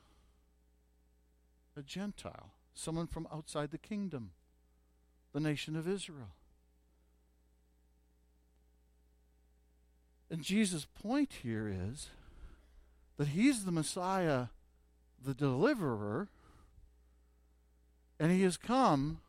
A 1.77 1.83
Gentile, 1.83 2.51
someone 2.73 3.07
from 3.07 3.27
outside 3.31 3.69
the 3.69 3.77
kingdom, 3.77 4.31
the 5.33 5.39
nation 5.39 5.75
of 5.75 5.87
Israel. 5.87 6.35
And 10.33 10.41
Jesus' 10.41 10.87
point 10.99 11.31
here 11.43 11.71
is 11.71 12.09
that 13.17 13.27
he's 13.27 13.65
the 13.65 13.71
Messiah, 13.71 14.47
the 15.23 15.35
deliverer, 15.35 16.27
and 18.19 18.31
he 18.31 18.41
has 18.41 18.57
come 18.57 19.19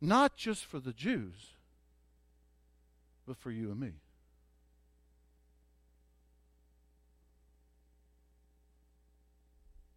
not 0.00 0.36
just 0.36 0.64
for 0.64 0.78
the 0.78 0.92
Jews, 0.92 1.54
but 3.26 3.36
for 3.36 3.50
you 3.50 3.72
and 3.72 3.80
me. 3.80 3.94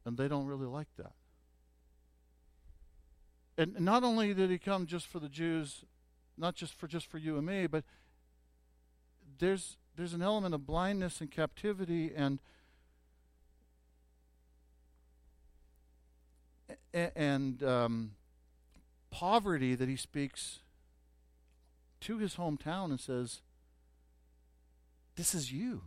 And 0.06 0.18
they 0.18 0.28
don't 0.28 0.48
really 0.48 0.66
like 0.66 0.88
that. 0.98 1.14
And 3.60 3.80
not 3.80 4.04
only 4.04 4.34
did 4.34 4.50
he 4.50 4.58
come 4.58 4.88
just 4.88 5.06
for 5.06 5.20
the 5.20 5.30
Jews, 5.30 5.86
not 6.36 6.56
just 6.56 6.74
for 6.74 6.88
just 6.88 7.06
for 7.06 7.20
you 7.20 7.38
and 7.38 7.46
me, 7.46 7.68
but 7.68 7.84
there's 9.38 9.78
there's 10.00 10.14
an 10.14 10.22
element 10.22 10.56
of 10.56 10.66
blindness 10.66 11.20
and 11.20 11.30
captivity 11.30 12.14
and 12.16 12.40
and 16.94 17.62
um, 17.62 18.12
poverty 19.12 19.76
that 19.76 19.90
he 19.90 19.98
speaks 19.98 20.60
to 22.00 22.18
his 22.18 22.36
hometown 22.36 22.92
and 22.92 23.00
says, 23.00 23.42
This 25.18 25.36
is 25.36 25.52
you. 25.52 25.82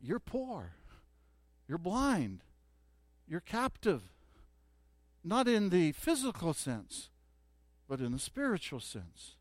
You're 0.00 0.18
poor. 0.18 0.72
You're 1.68 1.76
blind. 1.76 2.40
You're 3.28 3.40
captive. 3.40 4.00
Not 5.22 5.46
in 5.46 5.68
the 5.68 5.92
physical 5.92 6.54
sense, 6.54 7.10
but 7.86 8.00
in 8.00 8.12
the 8.12 8.18
spiritual 8.18 8.80
sense. 8.80 9.34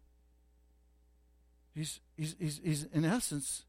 He's, 1.78 2.00
he's, 2.16 2.36
he's, 2.40 2.60
he's 2.64 2.84
in 2.86 3.06
essence 3.06 3.66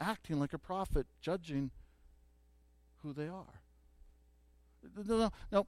acting 0.00 0.40
like 0.40 0.52
a 0.52 0.58
prophet, 0.58 1.06
judging 1.20 1.70
who 3.02 3.12
they 3.12 3.28
are. 3.28 3.60
No, 5.06 5.16
no, 5.16 5.30
no. 5.52 5.66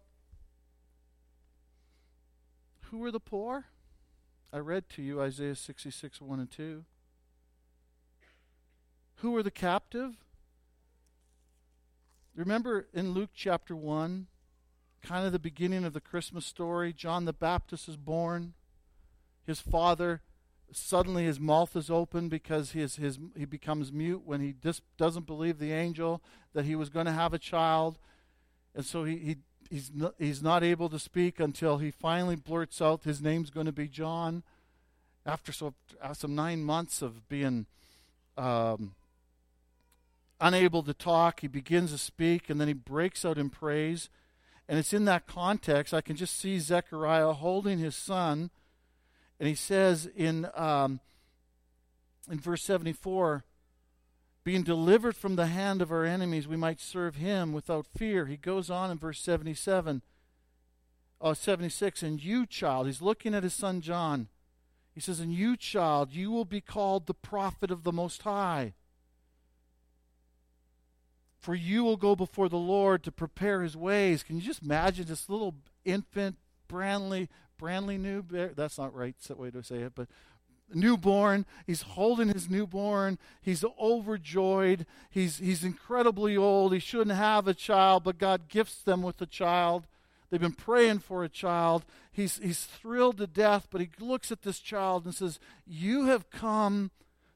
Who 2.91 3.05
are 3.05 3.13
the 3.13 3.21
poor? 3.21 3.67
I 4.53 4.59
read 4.59 4.89
to 4.91 5.03
you 5.03 5.21
Isaiah 5.21 5.55
66, 5.55 6.21
1 6.21 6.41
and 6.41 6.51
2. 6.51 6.85
Who 9.19 9.37
are 9.37 9.43
the 9.45 9.53
captive? 9.53 10.17
Remember 12.35 12.89
in 12.93 13.13
Luke 13.13 13.31
chapter 13.33 13.77
1, 13.77 14.27
kind 15.03 15.25
of 15.25 15.31
the 15.31 15.39
beginning 15.39 15.85
of 15.85 15.93
the 15.93 16.01
Christmas 16.01 16.47
story, 16.47 16.93
John 16.93 17.27
the 17.27 17.33
Baptist 17.33 17.89
is 17.89 17.97
born. 17.97 18.55
His 19.47 19.61
father, 19.61 20.23
suddenly 20.77 21.25
his 21.25 21.41
mouth 21.41 21.77
is 21.77 21.91
open 21.91 22.29
because 22.29 22.73
his, 22.73 22.97
his, 22.97 23.19
he 23.37 23.45
becomes 23.45 23.93
mute 23.93 24.23
when 24.25 24.41
he 24.41 24.53
dis, 24.53 24.81
doesn't 24.97 25.27
believe 25.27 25.59
the 25.59 25.73
angel 25.73 26.23
that 26.53 26.65
he 26.65 26.75
was 26.77 26.89
going 26.89 27.07
to 27.07 27.13
have 27.13 27.33
a 27.33 27.39
child. 27.39 27.99
And 28.75 28.85
so 28.85 29.05
he, 29.05 29.17
he 29.19 29.37
he's 29.71 29.91
not, 29.95 30.15
he's 30.19 30.43
not 30.43 30.63
able 30.63 30.89
to 30.89 30.99
speak 30.99 31.41
until 31.41 31.79
he 31.79 31.91
finally 31.91 32.37
blurts 32.37 32.81
out 32.81 33.05
his 33.05 33.21
name's 33.21 33.51
going 33.51 33.67
to 33.67 33.73
be 33.73 33.89
John. 33.89 34.43
After 35.27 35.53
so 35.53 35.75
uh, 36.03 36.13
some 36.13 36.35
nine 36.35 36.63
months 36.63 37.03
of 37.03 37.29
being 37.29 37.67
um, 38.37 38.95
unable 40.41 40.83
to 40.83 40.95
talk, 40.95 41.41
he 41.41 41.49
begins 41.49 41.93
to 41.93 41.99
speak, 41.99 42.51
and 42.51 42.61
then 42.61 42.69
he 42.69 42.75
breaks 42.75 43.25
out 43.25 43.39
in 43.39 43.51
praise. 43.51 44.11
And 44.69 44.79
it's 44.79 44.93
in 44.93 45.07
that 45.07 45.27
context 45.27 45.95
I 45.95 46.01
can 46.01 46.17
just 46.17 46.39
see 46.39 46.59
Zechariah 46.59 47.33
holding 47.33 47.79
his 47.79 47.97
son, 47.97 48.51
and 49.45 49.51
he 49.51 49.55
says 49.55 50.09
in 50.17 50.49
um, 50.55 51.01
in 52.31 52.41
verse 52.41 52.63
seventy 52.63 52.95
four 52.95 53.45
being 54.43 54.63
delivered 54.63 55.15
from 55.15 55.37
the 55.37 55.49
hand 55.49 55.83
of 55.83 55.93
our 55.93 56.07
enemies, 56.07 56.49
we 56.49 56.57
might 56.57 56.81
serve 56.81 57.17
him 57.17 57.53
without 57.53 57.87
fear. 57.87 58.25
He 58.25 58.39
goes 58.39 58.71
on 58.71 58.91
in 58.91 58.97
verse 58.97 59.21
77, 59.21 60.01
uh, 61.21 61.35
76, 61.35 62.03
and 62.03 62.23
you, 62.23 62.47
child, 62.47 62.87
he's 62.87 63.03
looking 63.03 63.35
at 63.35 63.43
his 63.43 63.55
son 63.55 63.83
John. 63.83 64.29
He 64.95 65.01
says, 65.01 65.21
And 65.21 65.33
you, 65.33 65.57
child, 65.57 66.13
you 66.13 66.31
will 66.31 66.45
be 66.45 66.61
called 66.61 67.07
the 67.07 67.15
prophet 67.15 67.71
of 67.71 67.85
the 67.85 67.93
Most 67.93 68.23
High. 68.23 68.75
For 71.41 71.55
you 71.55 71.83
will 71.83 71.97
go 71.97 72.15
before 72.15 72.51
the 72.51 72.57
Lord 72.57 73.03
to 73.05 73.13
prepare 73.13 73.63
his 73.63 73.77
ways. 73.77 74.23
Can 74.23 74.37
you 74.37 74.43
just 74.43 74.63
imagine 74.63 75.07
this 75.07 75.29
little 75.31 75.55
infant, 75.87 76.37
brandly, 76.69 77.29
brandly 77.65 77.99
new? 77.99 78.23
That's 78.55 78.79
not 78.79 78.95
right 78.95 79.15
way 79.31 79.51
to 79.51 79.63
say 79.63 79.77
it, 79.77 79.93
but 79.95 80.09
newborn. 80.73 81.47
He's 81.67 81.83
holding 81.83 82.29
his 82.29 82.51
newborn. 82.51 83.19
He's 83.41 83.65
overjoyed. 83.81 84.87
He's, 85.11 85.39
he's 85.39 85.65
incredibly 85.65 86.37
old. 86.37 86.73
He 86.73 86.79
shouldn't 86.79 87.17
have 87.17 87.49
a 87.49 87.55
child, 87.55 88.05
but 88.05 88.19
God 88.19 88.49
gifts 88.49 88.83
them 88.83 89.03
with 89.03 89.21
a 89.23 89.27
child. 89.27 89.87
They've 90.31 90.41
been 90.41 90.53
praying 90.53 91.01
for 91.01 91.25
a 91.25 91.29
child. 91.29 91.85
He's, 92.13 92.39
he's 92.39 92.65
thrilled 92.65 93.19
to 93.19 93.27
death, 93.27 93.69
but 93.71 93.81
he 93.81 93.89
looks 93.99 94.33
at 94.33 94.43
this 94.43 94.59
child 94.59 95.05
and 95.05 95.15
says, 95.15 95.39
You 95.67 96.07
have 96.07 96.31
come 96.31 96.91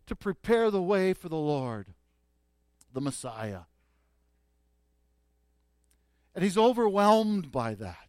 to 0.06 0.16
prepare 0.16 0.70
the 0.70 0.82
way 0.82 1.12
for 1.12 1.28
the 1.28 1.36
Lord, 1.36 1.94
the 2.92 3.00
Messiah. 3.00 3.60
And 6.34 6.44
he's 6.44 6.58
overwhelmed 6.58 7.50
by 7.50 7.74
that. 7.74 8.07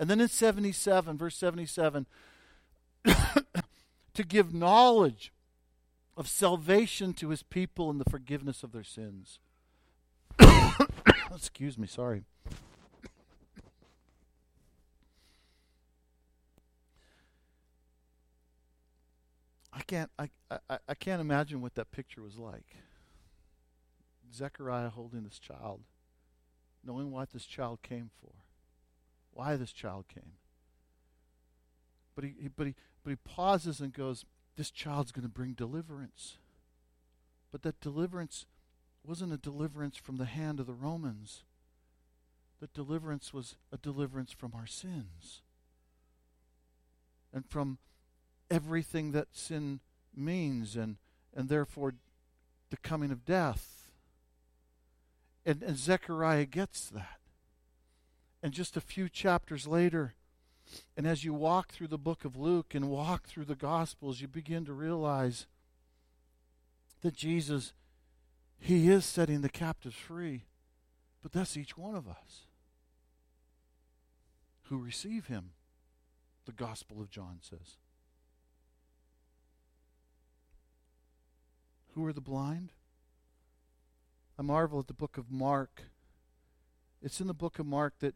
And 0.00 0.08
then 0.08 0.18
in 0.18 0.28
77, 0.28 1.18
verse 1.18 1.36
77, 1.36 2.06
to 3.04 4.24
give 4.26 4.54
knowledge 4.54 5.30
of 6.16 6.26
salvation 6.26 7.12
to 7.12 7.28
his 7.28 7.42
people 7.42 7.90
and 7.90 8.00
the 8.00 8.08
forgiveness 8.08 8.62
of 8.62 8.72
their 8.72 8.82
sins. 8.82 9.40
Excuse 11.34 11.76
me, 11.76 11.86
sorry. 11.86 12.24
I 19.70 19.82
can't 19.86 20.10
I, 20.18 20.30
I, 20.50 20.78
I 20.88 20.94
can't 20.94 21.20
imagine 21.20 21.60
what 21.60 21.74
that 21.74 21.92
picture 21.92 22.22
was 22.22 22.38
like. 22.38 22.76
Zechariah 24.32 24.88
holding 24.88 25.24
this 25.24 25.38
child, 25.38 25.82
knowing 26.82 27.10
what 27.10 27.32
this 27.32 27.44
child 27.44 27.82
came 27.82 28.10
for, 28.18 28.39
why 29.32 29.56
this 29.56 29.72
child 29.72 30.06
came. 30.08 30.32
But 32.14 32.24
he, 32.24 32.48
but 32.54 32.66
he 32.66 32.74
but 33.02 33.10
he 33.10 33.16
pauses 33.16 33.80
and 33.80 33.92
goes, 33.92 34.24
This 34.56 34.70
child's 34.70 35.12
going 35.12 35.22
to 35.24 35.28
bring 35.28 35.52
deliverance. 35.52 36.36
But 37.50 37.62
that 37.62 37.80
deliverance 37.80 38.46
wasn't 39.04 39.32
a 39.32 39.38
deliverance 39.38 39.96
from 39.96 40.16
the 40.16 40.26
hand 40.26 40.60
of 40.60 40.66
the 40.66 40.74
Romans. 40.74 41.44
That 42.60 42.74
deliverance 42.74 43.32
was 43.32 43.56
a 43.72 43.78
deliverance 43.78 44.32
from 44.32 44.52
our 44.54 44.66
sins 44.66 45.40
and 47.32 47.46
from 47.48 47.78
everything 48.50 49.12
that 49.12 49.28
sin 49.32 49.80
means 50.14 50.76
and, 50.76 50.96
and 51.34 51.48
therefore 51.48 51.94
the 52.68 52.76
coming 52.76 53.10
of 53.10 53.24
death. 53.24 53.90
And, 55.46 55.62
and 55.62 55.78
Zechariah 55.78 56.44
gets 56.44 56.90
that. 56.90 57.19
And 58.42 58.52
just 58.52 58.76
a 58.76 58.80
few 58.80 59.08
chapters 59.08 59.66
later, 59.66 60.14
and 60.96 61.06
as 61.06 61.24
you 61.24 61.34
walk 61.34 61.68
through 61.68 61.88
the 61.88 61.98
book 61.98 62.24
of 62.24 62.36
Luke 62.36 62.74
and 62.74 62.88
walk 62.88 63.26
through 63.26 63.44
the 63.44 63.54
Gospels, 63.54 64.20
you 64.20 64.28
begin 64.28 64.64
to 64.64 64.72
realize 64.72 65.46
that 67.02 67.14
Jesus, 67.14 67.72
He 68.58 68.88
is 68.88 69.04
setting 69.04 69.40
the 69.40 69.48
captives 69.48 69.96
free. 69.96 70.44
But 71.22 71.32
that's 71.32 71.56
each 71.56 71.76
one 71.76 71.94
of 71.94 72.08
us 72.08 72.46
who 74.64 74.78
receive 74.78 75.26
Him, 75.26 75.50
the 76.46 76.52
Gospel 76.52 77.00
of 77.00 77.10
John 77.10 77.38
says. 77.40 77.76
Who 81.94 82.06
are 82.06 82.12
the 82.12 82.20
blind? 82.20 82.72
I 84.38 84.42
marvel 84.42 84.78
at 84.78 84.86
the 84.86 84.94
book 84.94 85.18
of 85.18 85.30
Mark. 85.30 85.82
It's 87.02 87.20
in 87.20 87.26
the 87.26 87.34
book 87.34 87.58
of 87.58 87.66
Mark 87.66 87.94
that 87.98 88.14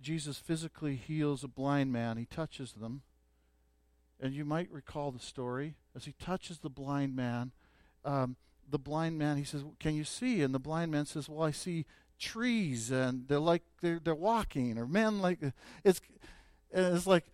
Jesus 0.00 0.38
physically 0.38 0.96
heals 0.96 1.44
a 1.44 1.48
blind 1.48 1.92
man. 1.92 2.16
He 2.16 2.26
touches 2.26 2.72
them. 2.72 3.02
And 4.20 4.34
you 4.34 4.44
might 4.44 4.70
recall 4.70 5.10
the 5.10 5.18
story. 5.18 5.76
As 5.96 6.04
he 6.04 6.12
touches 6.12 6.58
the 6.58 6.68
blind 6.68 7.16
man, 7.16 7.52
um, 8.04 8.36
the 8.68 8.78
blind 8.78 9.18
man, 9.18 9.36
he 9.36 9.44
says, 9.44 9.64
Can 9.78 9.94
you 9.94 10.04
see? 10.04 10.42
And 10.42 10.54
the 10.54 10.58
blind 10.58 10.90
man 10.90 11.06
says, 11.06 11.28
Well, 11.28 11.46
I 11.46 11.50
see 11.50 11.86
trees, 12.18 12.90
and 12.90 13.26
they're 13.26 13.40
like 13.40 13.62
they're, 13.80 13.98
they're 14.02 14.14
walking, 14.14 14.78
or 14.78 14.86
men 14.86 15.20
like 15.20 15.38
it's 15.82 16.00
it's 16.70 17.06
like 17.06 17.24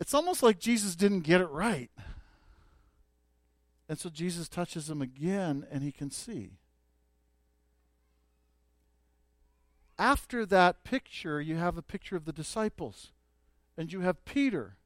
it's 0.00 0.14
almost 0.14 0.42
like 0.42 0.58
Jesus 0.58 0.96
didn't 0.96 1.20
get 1.20 1.40
it 1.40 1.50
right. 1.50 1.90
And 3.88 3.98
so 3.98 4.08
Jesus 4.08 4.48
touches 4.48 4.88
him 4.88 5.02
again, 5.02 5.66
and 5.70 5.82
he 5.82 5.92
can 5.92 6.10
see. 6.10 6.52
After 10.02 10.44
that 10.44 10.82
picture, 10.82 11.40
you 11.40 11.54
have 11.54 11.78
a 11.78 11.82
picture 11.82 12.16
of 12.16 12.24
the 12.24 12.32
disciples. 12.32 13.12
And 13.78 13.92
you 13.92 14.00
have 14.00 14.24
Peter, 14.24 14.76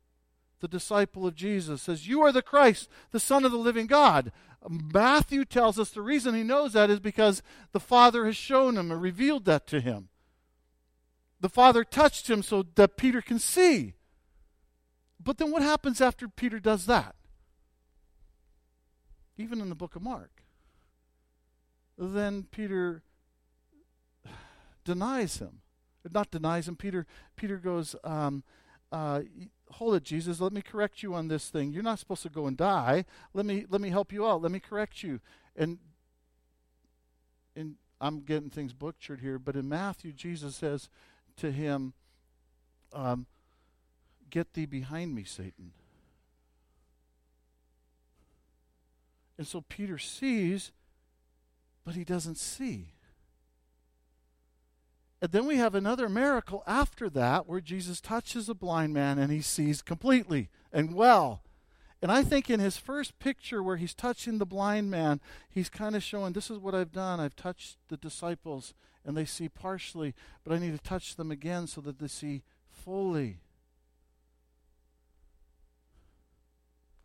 the 0.61 0.69
disciple 0.69 1.27
of 1.27 1.35
Jesus, 1.35 1.81
says, 1.81 2.07
You 2.07 2.21
are 2.21 2.33
the 2.33 2.43
Christ, 2.43 2.91
the 3.13 3.19
Son 3.19 3.47
of 3.47 3.51
the 3.51 3.57
living 3.57 3.87
God. 3.87 4.31
Matthew 4.69 5.47
tells 5.47 5.79
us 5.79 5.89
the 5.89 6.03
reason 6.03 6.35
he 6.35 6.43
knows 6.43 6.75
that 6.75 6.91
is 6.91 7.01
because 7.01 7.43
the 7.73 7.81
Father 7.81 8.27
has 8.27 8.37
shown 8.37 8.77
him 8.77 8.93
and 8.93 9.01
revealed 9.01 9.47
that 9.47 9.67
to 9.69 9.81
him. 9.81 10.11
The 11.41 11.49
Father 11.49 11.83
touched 11.83 12.29
him 12.29 12.43
so 12.43 12.67
that 12.75 12.99
Peter 12.99 13.23
can 13.23 13.39
see. 13.39 13.95
But 15.19 15.39
then 15.39 15.51
what 15.51 15.63
happens 15.63 16.03
after 16.03 16.29
Peter 16.29 16.61
does 16.61 16.85
that? 16.87 17.17
Even 19.39 19.63
in 19.63 19.71
the 19.71 19.75
book 19.75 19.97
of 19.97 20.03
Mark. 20.03 20.43
Then 21.97 22.47
Peter 22.51 23.03
denies 24.87 25.37
him. 25.37 25.61
Not 26.11 26.31
denies 26.31 26.69
him. 26.69 26.77
Peter, 26.77 27.05
Peter 27.37 27.59
goes, 27.59 27.95
um, 28.05 28.43
uh, 28.91 29.23
hold 29.73 29.97
it, 29.97 30.05
Jesus. 30.05 30.41
Let 30.41 30.53
me 30.53 30.63
correct 30.63 31.03
you 31.03 31.15
on 31.15 31.29
this 31.29 31.49
thing. 31.51 31.73
You're 31.73 31.83
not 31.83 31.99
supposed 31.99 32.23
to 32.23 32.29
go 32.29 32.47
and 32.47 32.57
die. 32.57 33.05
Let 33.35 33.45
me 33.45 33.67
let 33.69 33.81
me 33.81 33.91
help 33.91 34.13
you 34.13 34.27
out. 34.27 34.41
Let 34.41 34.53
me 34.53 34.61
correct 34.61 35.03
you. 35.03 35.21
And 35.57 35.79
and 37.55 37.75
I'm 38.01 38.21
getting 38.21 38.51
things 38.51 38.73
butchered 38.73 39.21
here, 39.21 39.39
but 39.39 39.57
in 39.57 39.69
Matthew, 39.69 40.13
Jesus 40.13 40.57
says 40.57 40.89
to 41.39 41.51
him, 41.51 41.95
um, 42.93 43.27
"Get 44.31 44.55
thee 44.55 44.67
behind 44.67 45.15
me, 45.15 45.25
Satan." 45.25 45.73
And 49.37 49.47
so 49.47 49.61
Peter 49.61 49.99
sees, 49.99 50.73
but 51.85 51.95
he 51.95 52.05
doesn't 52.05 52.39
see. 52.39 52.96
And 55.27 55.33
then 55.33 55.47
we 55.47 55.57
have 55.57 55.75
another 55.75 56.09
miracle 56.09 56.63
after 56.69 57.11
that 57.11 57.49
where 57.49 57.61
Jesus 57.61 58.01
touches 58.01 58.49
a 58.49 58.55
blind 58.55 58.95
man 58.95 59.19
and 59.19 59.33
he 59.33 59.41
sees 59.41 59.83
completely 59.83 60.51
and 60.73 60.95
well. 60.95 61.43
And 62.01 62.13
I 62.13 62.23
think 62.23 62.49
in 62.49 62.61
his 62.61 62.77
first 62.77 63.19
picture 63.19 63.61
where 63.61 63.77
he's 63.77 63.93
touching 63.93 64.39
the 64.39 64.47
blind 64.47 64.89
man, 64.89 65.21
he's 65.49 65.69
kind 65.69 65.97
of 65.97 66.05
showing 66.05 66.33
this 66.33 66.49
is 66.49 66.61
what 66.61 66.77
I've 66.77 66.93
done. 66.93 67.19
I've 67.19 67.35
touched 67.35 67.77
the 67.89 67.97
disciples 67.97 68.73
and 69.05 69.17
they 69.17 69.25
see 69.25 69.49
partially, 69.49 70.15
but 70.45 70.55
I 70.55 70.61
need 70.61 70.79
to 70.79 70.89
touch 70.89 71.17
them 71.17 71.33
again 71.33 71.67
so 71.67 71.81
that 71.81 71.99
they 71.99 72.07
see 72.07 72.45
fully. 72.71 73.39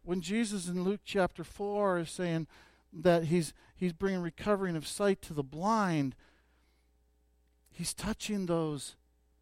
When 0.03 0.21
Jesus 0.21 0.67
in 0.67 0.83
Luke 0.83 1.01
chapter 1.03 1.43
4 1.43 1.97
is 1.97 2.11
saying 2.11 2.45
that 2.93 3.23
he's, 3.23 3.55
he's 3.75 3.93
bringing 3.93 4.21
recovering 4.21 4.75
of 4.75 4.85
sight 4.85 5.23
to 5.23 5.33
the 5.33 5.41
blind, 5.41 6.13
He's 7.81 7.95
touching 7.95 8.45
those. 8.45 8.95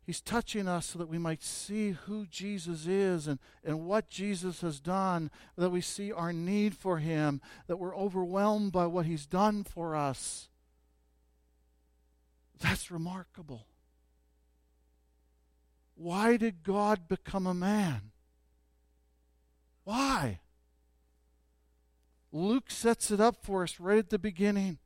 He's 0.06 0.22
touching 0.22 0.70
us 0.70 0.86
so 0.86 1.00
that 1.00 1.10
we 1.10 1.18
might 1.18 1.44
see 1.44 1.90
who 1.90 2.26
Jesus 2.26 2.88
is 2.88 3.28
and, 3.28 3.38
and 3.66 3.86
what 3.86 4.10
Jesus 4.10 4.62
has 4.62 4.80
done, 4.80 5.30
that 5.58 5.72
we 5.72 5.82
see 5.82 6.14
our 6.14 6.32
need 6.32 6.74
for 6.74 7.00
Him, 7.00 7.42
that 7.68 7.76
we're 7.76 7.94
overwhelmed 7.94 8.72
by 8.72 8.86
what 8.86 9.06
He's 9.06 9.26
done 9.26 9.66
for 9.66 9.94
us. 9.94 10.48
That's 12.62 12.90
remarkable. 12.90 13.68
Why 15.96 16.38
did 16.38 16.64
God 16.64 17.10
become 17.10 17.46
a 17.46 17.54
man? 17.54 18.12
Why? 19.84 20.40
Luke 22.32 22.72
sets 22.72 23.12
it 23.12 23.20
up 23.20 23.44
for 23.44 23.64
us 23.64 23.82
right 23.82 24.00
at 24.00 24.10
the 24.10 24.18
beginning 24.18 24.78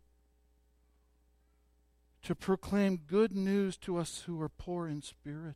to 2.24 2.36
proclaim 2.36 3.02
good 3.08 3.36
news 3.36 3.78
to 3.78 3.98
us 3.98 4.24
who 4.26 4.42
are 4.42 4.50
poor 4.50 4.88
in 4.88 5.02
spirit, 5.02 5.56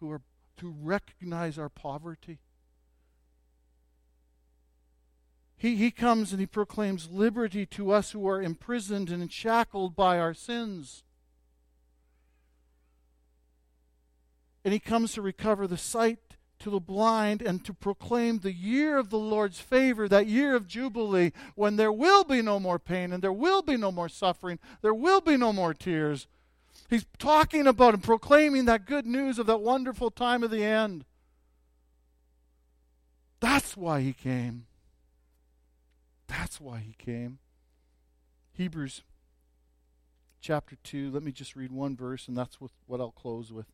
who 0.00 0.10
are 0.10 0.22
to 0.56 0.74
recognize 0.82 1.58
our 1.58 1.68
poverty. 1.68 2.38
He, 5.58 5.76
he 5.76 5.90
comes 5.90 6.32
and 6.32 6.40
he 6.40 6.46
proclaims 6.46 7.10
liberty 7.10 7.64
to 7.66 7.90
us 7.90 8.10
who 8.10 8.26
are 8.28 8.42
imprisoned 8.42 9.10
and 9.10 9.30
shackled 9.32 9.96
by 9.96 10.18
our 10.18 10.34
sins. 10.34 11.02
And 14.64 14.72
he 14.72 14.80
comes 14.80 15.12
to 15.12 15.22
recover 15.22 15.66
the 15.66 15.78
sight 15.78 16.18
to 16.58 16.70
the 16.70 16.80
blind 16.80 17.42
and 17.42 17.64
to 17.64 17.74
proclaim 17.74 18.38
the 18.38 18.52
year 18.52 18.98
of 18.98 19.10
the 19.10 19.18
Lord's 19.18 19.60
favor, 19.60 20.08
that 20.08 20.26
year 20.26 20.54
of 20.54 20.66
Jubilee, 20.66 21.32
when 21.54 21.76
there 21.76 21.92
will 21.92 22.24
be 22.24 22.42
no 22.42 22.58
more 22.58 22.78
pain 22.78 23.12
and 23.12 23.22
there 23.22 23.32
will 23.32 23.62
be 23.62 23.76
no 23.76 23.92
more 23.92 24.08
suffering, 24.08 24.58
there 24.82 24.94
will 24.94 25.20
be 25.20 25.36
no 25.36 25.52
more 25.52 25.74
tears. 25.74 26.26
He's 26.88 27.06
talking 27.18 27.66
about 27.66 27.94
and 27.94 28.02
proclaiming 28.02 28.64
that 28.66 28.86
good 28.86 29.06
news 29.06 29.38
of 29.38 29.46
that 29.46 29.60
wonderful 29.60 30.10
time 30.10 30.42
of 30.42 30.50
the 30.50 30.64
end. 30.64 31.04
That's 33.40 33.76
why 33.76 34.00
he 34.00 34.12
came. 34.12 34.66
That's 36.26 36.60
why 36.60 36.78
he 36.78 36.94
came. 36.98 37.38
Hebrews 38.52 39.02
chapter 40.40 40.76
2. 40.82 41.10
Let 41.10 41.22
me 41.22 41.32
just 41.32 41.56
read 41.56 41.72
one 41.72 41.96
verse, 41.96 42.28
and 42.28 42.36
that's 42.36 42.60
what, 42.60 42.70
what 42.86 43.00
I'll 43.00 43.10
close 43.10 43.52
with. 43.52 43.66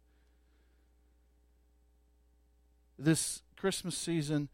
This 3.02 3.42
Christmas 3.56 3.96
season, 3.96 4.48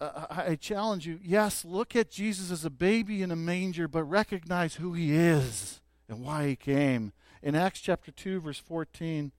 uh, 0.00 0.26
I 0.30 0.56
challenge 0.56 1.06
you 1.06 1.20
yes, 1.22 1.64
look 1.64 1.94
at 1.94 2.10
Jesus 2.10 2.50
as 2.50 2.64
a 2.64 2.70
baby 2.70 3.22
in 3.22 3.30
a 3.30 3.36
manger, 3.36 3.86
but 3.86 4.04
recognize 4.04 4.76
who 4.76 4.94
he 4.94 5.14
is 5.14 5.80
and 6.08 6.24
why 6.24 6.48
he 6.48 6.56
came. 6.56 7.12
In 7.42 7.54
Acts 7.54 7.80
chapter 7.80 8.10
2, 8.10 8.40
verse 8.40 8.58
14, 8.58 9.32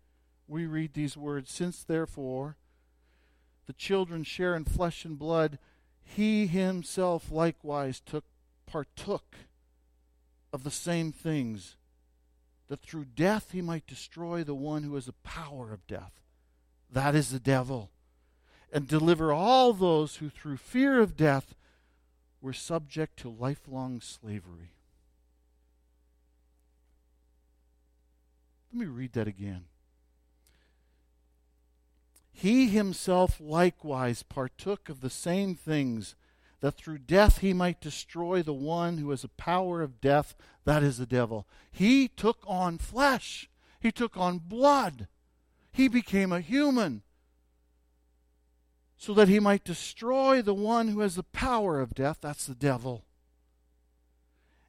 we 0.47 0.65
read 0.65 0.93
these 0.93 1.17
words 1.17 1.51
Since 1.51 1.83
therefore 1.83 2.57
the 3.65 3.73
children 3.73 4.23
share 4.23 4.55
in 4.55 4.63
flesh 4.63 5.05
and 5.05 5.17
blood, 5.17 5.57
he 6.03 6.47
himself 6.47 7.31
likewise 7.31 7.99
took 7.99 8.25
partook 8.65 9.35
of 10.53 10.63
the 10.63 10.71
same 10.71 11.11
things, 11.11 11.75
that 12.67 12.81
through 12.81 13.05
death 13.05 13.51
he 13.51 13.61
might 13.61 13.87
destroy 13.87 14.43
the 14.43 14.55
one 14.55 14.83
who 14.83 14.95
has 14.95 15.07
the 15.07 15.13
power 15.23 15.73
of 15.73 15.85
death. 15.87 16.13
That 16.91 17.15
is 17.15 17.31
the 17.31 17.39
devil. 17.39 17.91
And 18.71 18.87
deliver 18.87 19.31
all 19.31 19.73
those 19.73 20.17
who 20.17 20.29
through 20.29 20.57
fear 20.57 20.99
of 20.99 21.15
death 21.15 21.55
were 22.41 22.53
subject 22.53 23.17
to 23.19 23.29
lifelong 23.29 24.01
slavery. 24.01 24.73
Let 28.71 28.79
me 28.81 28.85
read 28.87 29.13
that 29.13 29.27
again. 29.27 29.65
He 32.33 32.67
himself 32.67 33.39
likewise 33.39 34.21
partook 34.21 34.89
of 34.89 34.99
the 34.99 35.09
same 35.09 35.55
things, 35.55 36.15
that 36.59 36.75
through 36.75 36.97
death 36.97 37.37
he 37.37 37.53
might 37.53 37.79
destroy 37.79 38.43
the 38.43 38.53
one 38.53 38.97
who 38.97 39.11
has 39.11 39.21
the 39.21 39.29
power 39.29 39.81
of 39.81 40.01
death, 40.01 40.35
that 40.65 40.83
is 40.83 40.97
the 40.97 41.05
devil. 41.05 41.47
He 41.71 42.09
took 42.09 42.39
on 42.45 42.77
flesh, 42.77 43.49
he 43.79 43.91
took 43.91 44.17
on 44.17 44.39
blood, 44.39 45.07
he 45.71 45.87
became 45.87 46.33
a 46.33 46.41
human, 46.41 47.03
so 48.97 49.13
that 49.13 49.27
he 49.27 49.39
might 49.39 49.63
destroy 49.63 50.41
the 50.41 50.53
one 50.53 50.89
who 50.89 51.01
has 51.01 51.15
the 51.15 51.23
power 51.23 51.79
of 51.79 51.93
death, 51.93 52.19
that's 52.21 52.45
the 52.45 52.55
devil. 52.55 53.05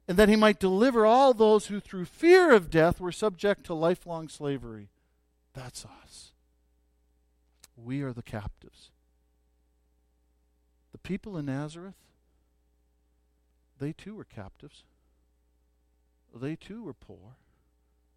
And 0.07 0.17
that 0.17 0.29
he 0.29 0.35
might 0.35 0.59
deliver 0.59 1.05
all 1.05 1.33
those 1.33 1.67
who 1.67 1.79
through 1.79 2.05
fear 2.05 2.51
of 2.51 2.69
death 2.69 2.99
were 2.99 3.11
subject 3.11 3.65
to 3.65 3.73
lifelong 3.73 4.29
slavery. 4.29 4.89
That's 5.53 5.85
us. 5.85 6.31
We 7.75 8.01
are 8.01 8.13
the 8.13 8.23
captives. 8.23 8.91
The 10.91 10.97
people 10.97 11.37
in 11.37 11.45
Nazareth, 11.45 11.95
they 13.79 13.93
too 13.93 14.15
were 14.15 14.23
captives. 14.23 14.83
They 16.33 16.55
too 16.55 16.83
were 16.83 16.93
poor. 16.93 17.35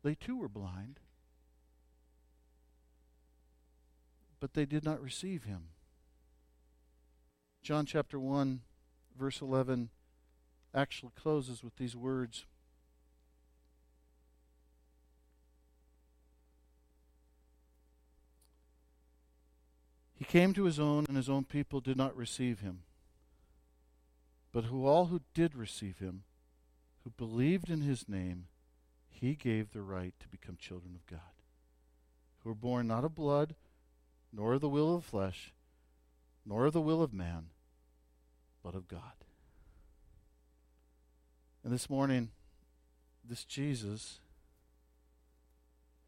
They 0.03 0.15
too 0.15 0.37
were 0.37 0.49
blind. 0.49 1.01
But 4.39 4.55
they 4.55 4.65
did 4.65 4.85
not 4.85 5.03
receive 5.03 5.45
him. 5.45 5.65
John 7.63 7.85
chapter 7.85 8.19
1, 8.19 8.61
verse 9.19 9.41
11 9.41 9.91
actually 10.75 11.13
closes 11.15 11.63
with 11.63 11.77
these 11.77 11.95
words 11.95 12.45
He 20.21 20.27
came 20.27 20.53
to 20.53 20.65
his 20.65 20.79
own, 20.79 21.07
and 21.09 21.17
his 21.17 21.31
own 21.31 21.45
people 21.45 21.81
did 21.81 21.97
not 21.97 22.15
receive 22.15 22.61
him. 22.61 22.83
But 24.53 24.65
who 24.65 24.85
all 24.85 25.07
who 25.07 25.23
did 25.33 25.55
receive 25.55 25.99
him, 25.99 26.25
who 27.03 27.11
believed 27.17 27.71
in 27.71 27.81
his 27.81 28.07
name, 28.07 28.49
he 29.09 29.35
gave 29.35 29.73
the 29.73 29.81
right 29.81 30.13
to 30.21 30.29
become 30.29 30.59
children 30.61 30.95
of 30.95 31.07
God, 31.07 31.21
who 32.41 32.51
were 32.51 32.55
born 32.55 32.87
not 32.87 33.03
of 33.03 33.15
blood, 33.15 33.55
nor 34.31 34.53
of 34.53 34.61
the 34.61 34.69
will 34.69 34.95
of 34.95 35.05
the 35.05 35.09
flesh, 35.09 35.55
nor 36.45 36.67
of 36.67 36.73
the 36.73 36.81
will 36.81 37.03
of 37.03 37.13
man, 37.13 37.47
but 38.63 38.75
of 38.75 38.89
God. 38.89 39.25
And 41.63 41.73
this 41.73 41.91
morning, 41.91 42.31
this 43.29 43.45
Jesus, 43.45 44.19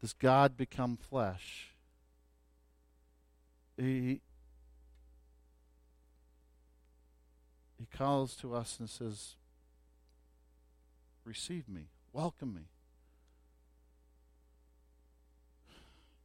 this 0.01 0.13
God 0.13 0.57
become 0.57 0.97
flesh, 0.97 1.69
he, 3.77 4.21
he 7.79 7.85
calls 7.95 8.35
to 8.37 8.55
us 8.55 8.77
and 8.79 8.89
says, 8.89 9.35
Receive 11.25 11.69
me, 11.69 11.87
welcome 12.11 12.53
me. 12.53 12.63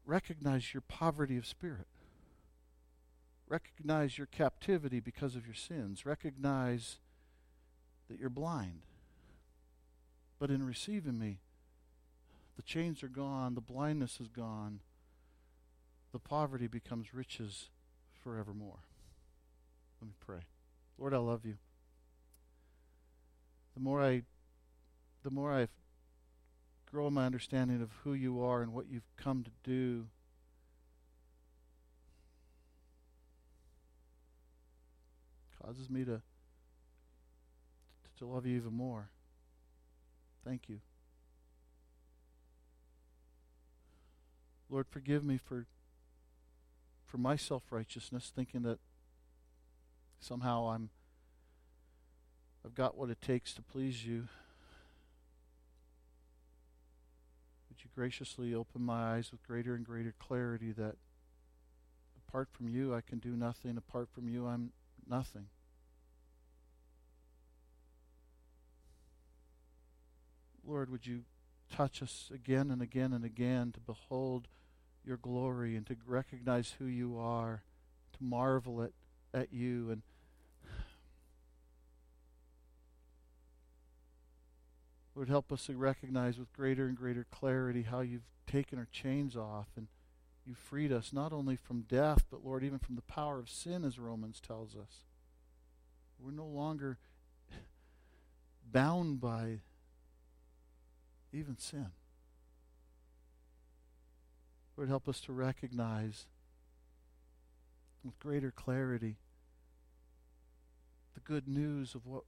Recognize 0.04 0.74
your 0.74 0.80
poverty 0.80 1.36
of 1.36 1.46
spirit. 1.46 1.86
Recognize 3.48 4.18
your 4.18 4.26
captivity 4.26 5.00
because 5.00 5.34
of 5.34 5.46
your 5.46 5.54
sins. 5.54 6.04
Recognize 6.04 6.98
that 8.08 8.18
you're 8.18 8.28
blind. 8.28 8.82
But 10.38 10.50
in 10.50 10.64
receiving 10.66 11.18
me, 11.18 11.38
the 12.56 12.62
chains 12.62 13.02
are 13.02 13.08
gone, 13.08 13.54
the 13.54 13.60
blindness 13.60 14.20
is 14.20 14.28
gone, 14.28 14.80
the 16.12 16.18
poverty 16.18 16.66
becomes 16.66 17.14
riches 17.14 17.70
forevermore. 18.22 18.80
Let 20.00 20.08
me 20.08 20.14
pray. 20.20 20.40
Lord, 20.98 21.14
I 21.14 21.18
love 21.18 21.44
you. 21.44 21.56
The 23.74 23.80
more 23.80 24.02
I 24.02 24.22
the 25.22 25.30
more 25.30 25.52
I 25.52 25.68
grow 26.90 27.08
in 27.08 27.14
my 27.14 27.26
understanding 27.26 27.82
of 27.82 27.90
who 28.02 28.14
you 28.14 28.42
are 28.42 28.62
and 28.62 28.72
what 28.72 28.86
you've 28.88 29.10
come 29.16 29.44
to 29.44 29.50
do, 29.62 30.06
causes 35.68 35.90
me 35.90 36.02
to 36.02 36.22
to 38.18 38.24
love 38.24 38.46
you 38.46 38.56
even 38.56 38.72
more. 38.72 39.10
Thank 40.42 40.68
you. 40.68 40.80
Lord, 44.70 44.86
forgive 44.88 45.22
me 45.22 45.36
for 45.36 45.66
for 47.04 47.18
my 47.18 47.36
self 47.36 47.64
righteousness, 47.70 48.32
thinking 48.34 48.62
that 48.62 48.78
somehow 50.20 50.70
I'm 50.70 50.88
I've 52.64 52.74
got 52.74 52.96
what 52.96 53.10
it 53.10 53.20
takes 53.20 53.52
to 53.52 53.62
please 53.62 54.06
you. 54.06 54.26
Would 57.68 57.84
you 57.84 57.90
graciously 57.94 58.54
open 58.54 58.80
my 58.80 59.16
eyes 59.16 59.30
with 59.30 59.46
greater 59.46 59.74
and 59.74 59.84
greater 59.84 60.14
clarity 60.18 60.72
that 60.72 60.96
apart 62.26 62.48
from 62.50 62.70
you 62.70 62.94
I 62.94 63.02
can 63.02 63.18
do 63.18 63.36
nothing, 63.36 63.76
apart 63.76 64.08
from 64.10 64.30
you 64.30 64.46
I'm 64.46 64.72
nothing. 65.06 65.48
Lord, 70.68 70.90
would 70.90 71.06
you 71.06 71.22
touch 71.74 72.02
us 72.02 72.30
again 72.32 72.70
and 72.70 72.82
again 72.82 73.14
and 73.14 73.24
again 73.24 73.72
to 73.72 73.80
behold 73.80 74.48
your 75.04 75.16
glory 75.16 75.74
and 75.76 75.86
to 75.86 75.96
recognize 76.06 76.74
who 76.78 76.84
you 76.84 77.16
are, 77.18 77.62
to 78.12 78.18
marvel 78.22 78.82
at, 78.82 78.92
at 79.32 79.52
you 79.52 79.90
and 79.90 80.02
Lord, 85.14 85.28
help 85.28 85.50
us 85.50 85.66
to 85.66 85.76
recognize 85.76 86.38
with 86.38 86.52
greater 86.52 86.86
and 86.86 86.96
greater 86.96 87.26
clarity 87.28 87.82
how 87.82 88.02
you've 88.02 88.28
taken 88.46 88.78
our 88.78 88.86
chains 88.92 89.36
off 89.36 89.66
and 89.76 89.88
you 90.46 90.54
freed 90.54 90.92
us 90.92 91.12
not 91.12 91.32
only 91.32 91.56
from 91.56 91.80
death, 91.80 92.24
but 92.30 92.44
Lord, 92.44 92.62
even 92.62 92.78
from 92.78 92.94
the 92.94 93.02
power 93.02 93.40
of 93.40 93.50
sin, 93.50 93.84
as 93.84 93.98
Romans 93.98 94.40
tells 94.40 94.76
us. 94.76 95.06
We're 96.20 96.30
no 96.30 96.46
longer 96.46 96.98
bound 98.72 99.20
by 99.20 99.58
even 101.32 101.58
sin. 101.58 101.88
Lord, 104.76 104.88
help 104.88 105.08
us 105.08 105.20
to 105.22 105.32
recognize 105.32 106.26
with 108.04 108.18
greater 108.18 108.50
clarity 108.50 109.16
the 111.14 111.20
good 111.20 111.48
news 111.48 111.94
of 111.94 112.06
what 112.06 112.22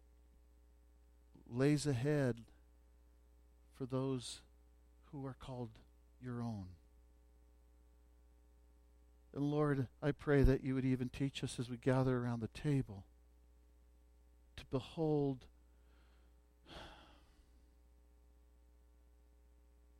lays 1.48 1.86
ahead 1.86 2.42
for 3.76 3.86
those 3.86 4.40
who 5.10 5.24
are 5.24 5.36
called 5.38 5.70
your 6.22 6.42
own. 6.42 6.66
And 9.34 9.44
Lord, 9.44 9.86
I 10.02 10.10
pray 10.10 10.42
that 10.42 10.64
you 10.64 10.74
would 10.74 10.84
even 10.84 11.08
teach 11.08 11.44
us 11.44 11.58
as 11.58 11.70
we 11.70 11.76
gather 11.76 12.18
around 12.18 12.40
the 12.40 12.48
table 12.48 13.04
to 14.56 14.64
behold 14.70 15.46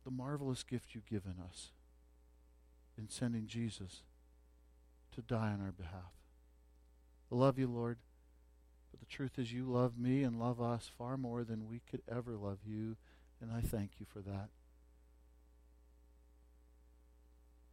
the 0.03 0.11
marvelous 0.11 0.63
gift 0.63 0.93
you've 0.93 1.09
given 1.09 1.35
us 1.43 1.71
in 2.97 3.09
sending 3.09 3.47
Jesus 3.47 4.03
to 5.15 5.21
die 5.21 5.51
on 5.51 5.61
our 5.61 5.71
behalf. 5.71 6.13
I 7.31 7.35
love 7.35 7.57
you, 7.57 7.67
Lord. 7.67 7.97
But 8.91 8.99
the 8.99 9.05
truth 9.05 9.39
is, 9.39 9.53
you 9.53 9.65
love 9.65 9.97
me 9.97 10.23
and 10.23 10.39
love 10.39 10.61
us 10.61 10.89
far 10.97 11.17
more 11.17 11.43
than 11.43 11.67
we 11.67 11.81
could 11.89 12.01
ever 12.09 12.35
love 12.35 12.59
you, 12.65 12.97
and 13.41 13.51
I 13.51 13.61
thank 13.61 13.91
you 13.99 14.05
for 14.05 14.19
that. 14.19 14.49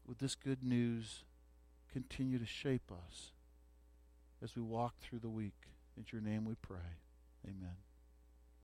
Would 0.07 0.19
this 0.19 0.35
good 0.35 0.63
news 0.63 1.25
continue 1.93 2.39
to 2.39 2.47
shape 2.47 2.91
us 2.93 3.33
as 4.43 4.57
we 4.57 4.63
walk 4.63 4.95
through 5.01 5.19
the 5.19 5.29
week? 5.29 5.67
In 5.97 6.05
your 6.13 6.23
name 6.23 6.45
we 6.45 6.55
pray. 6.63 7.01
Amen. 7.45 7.88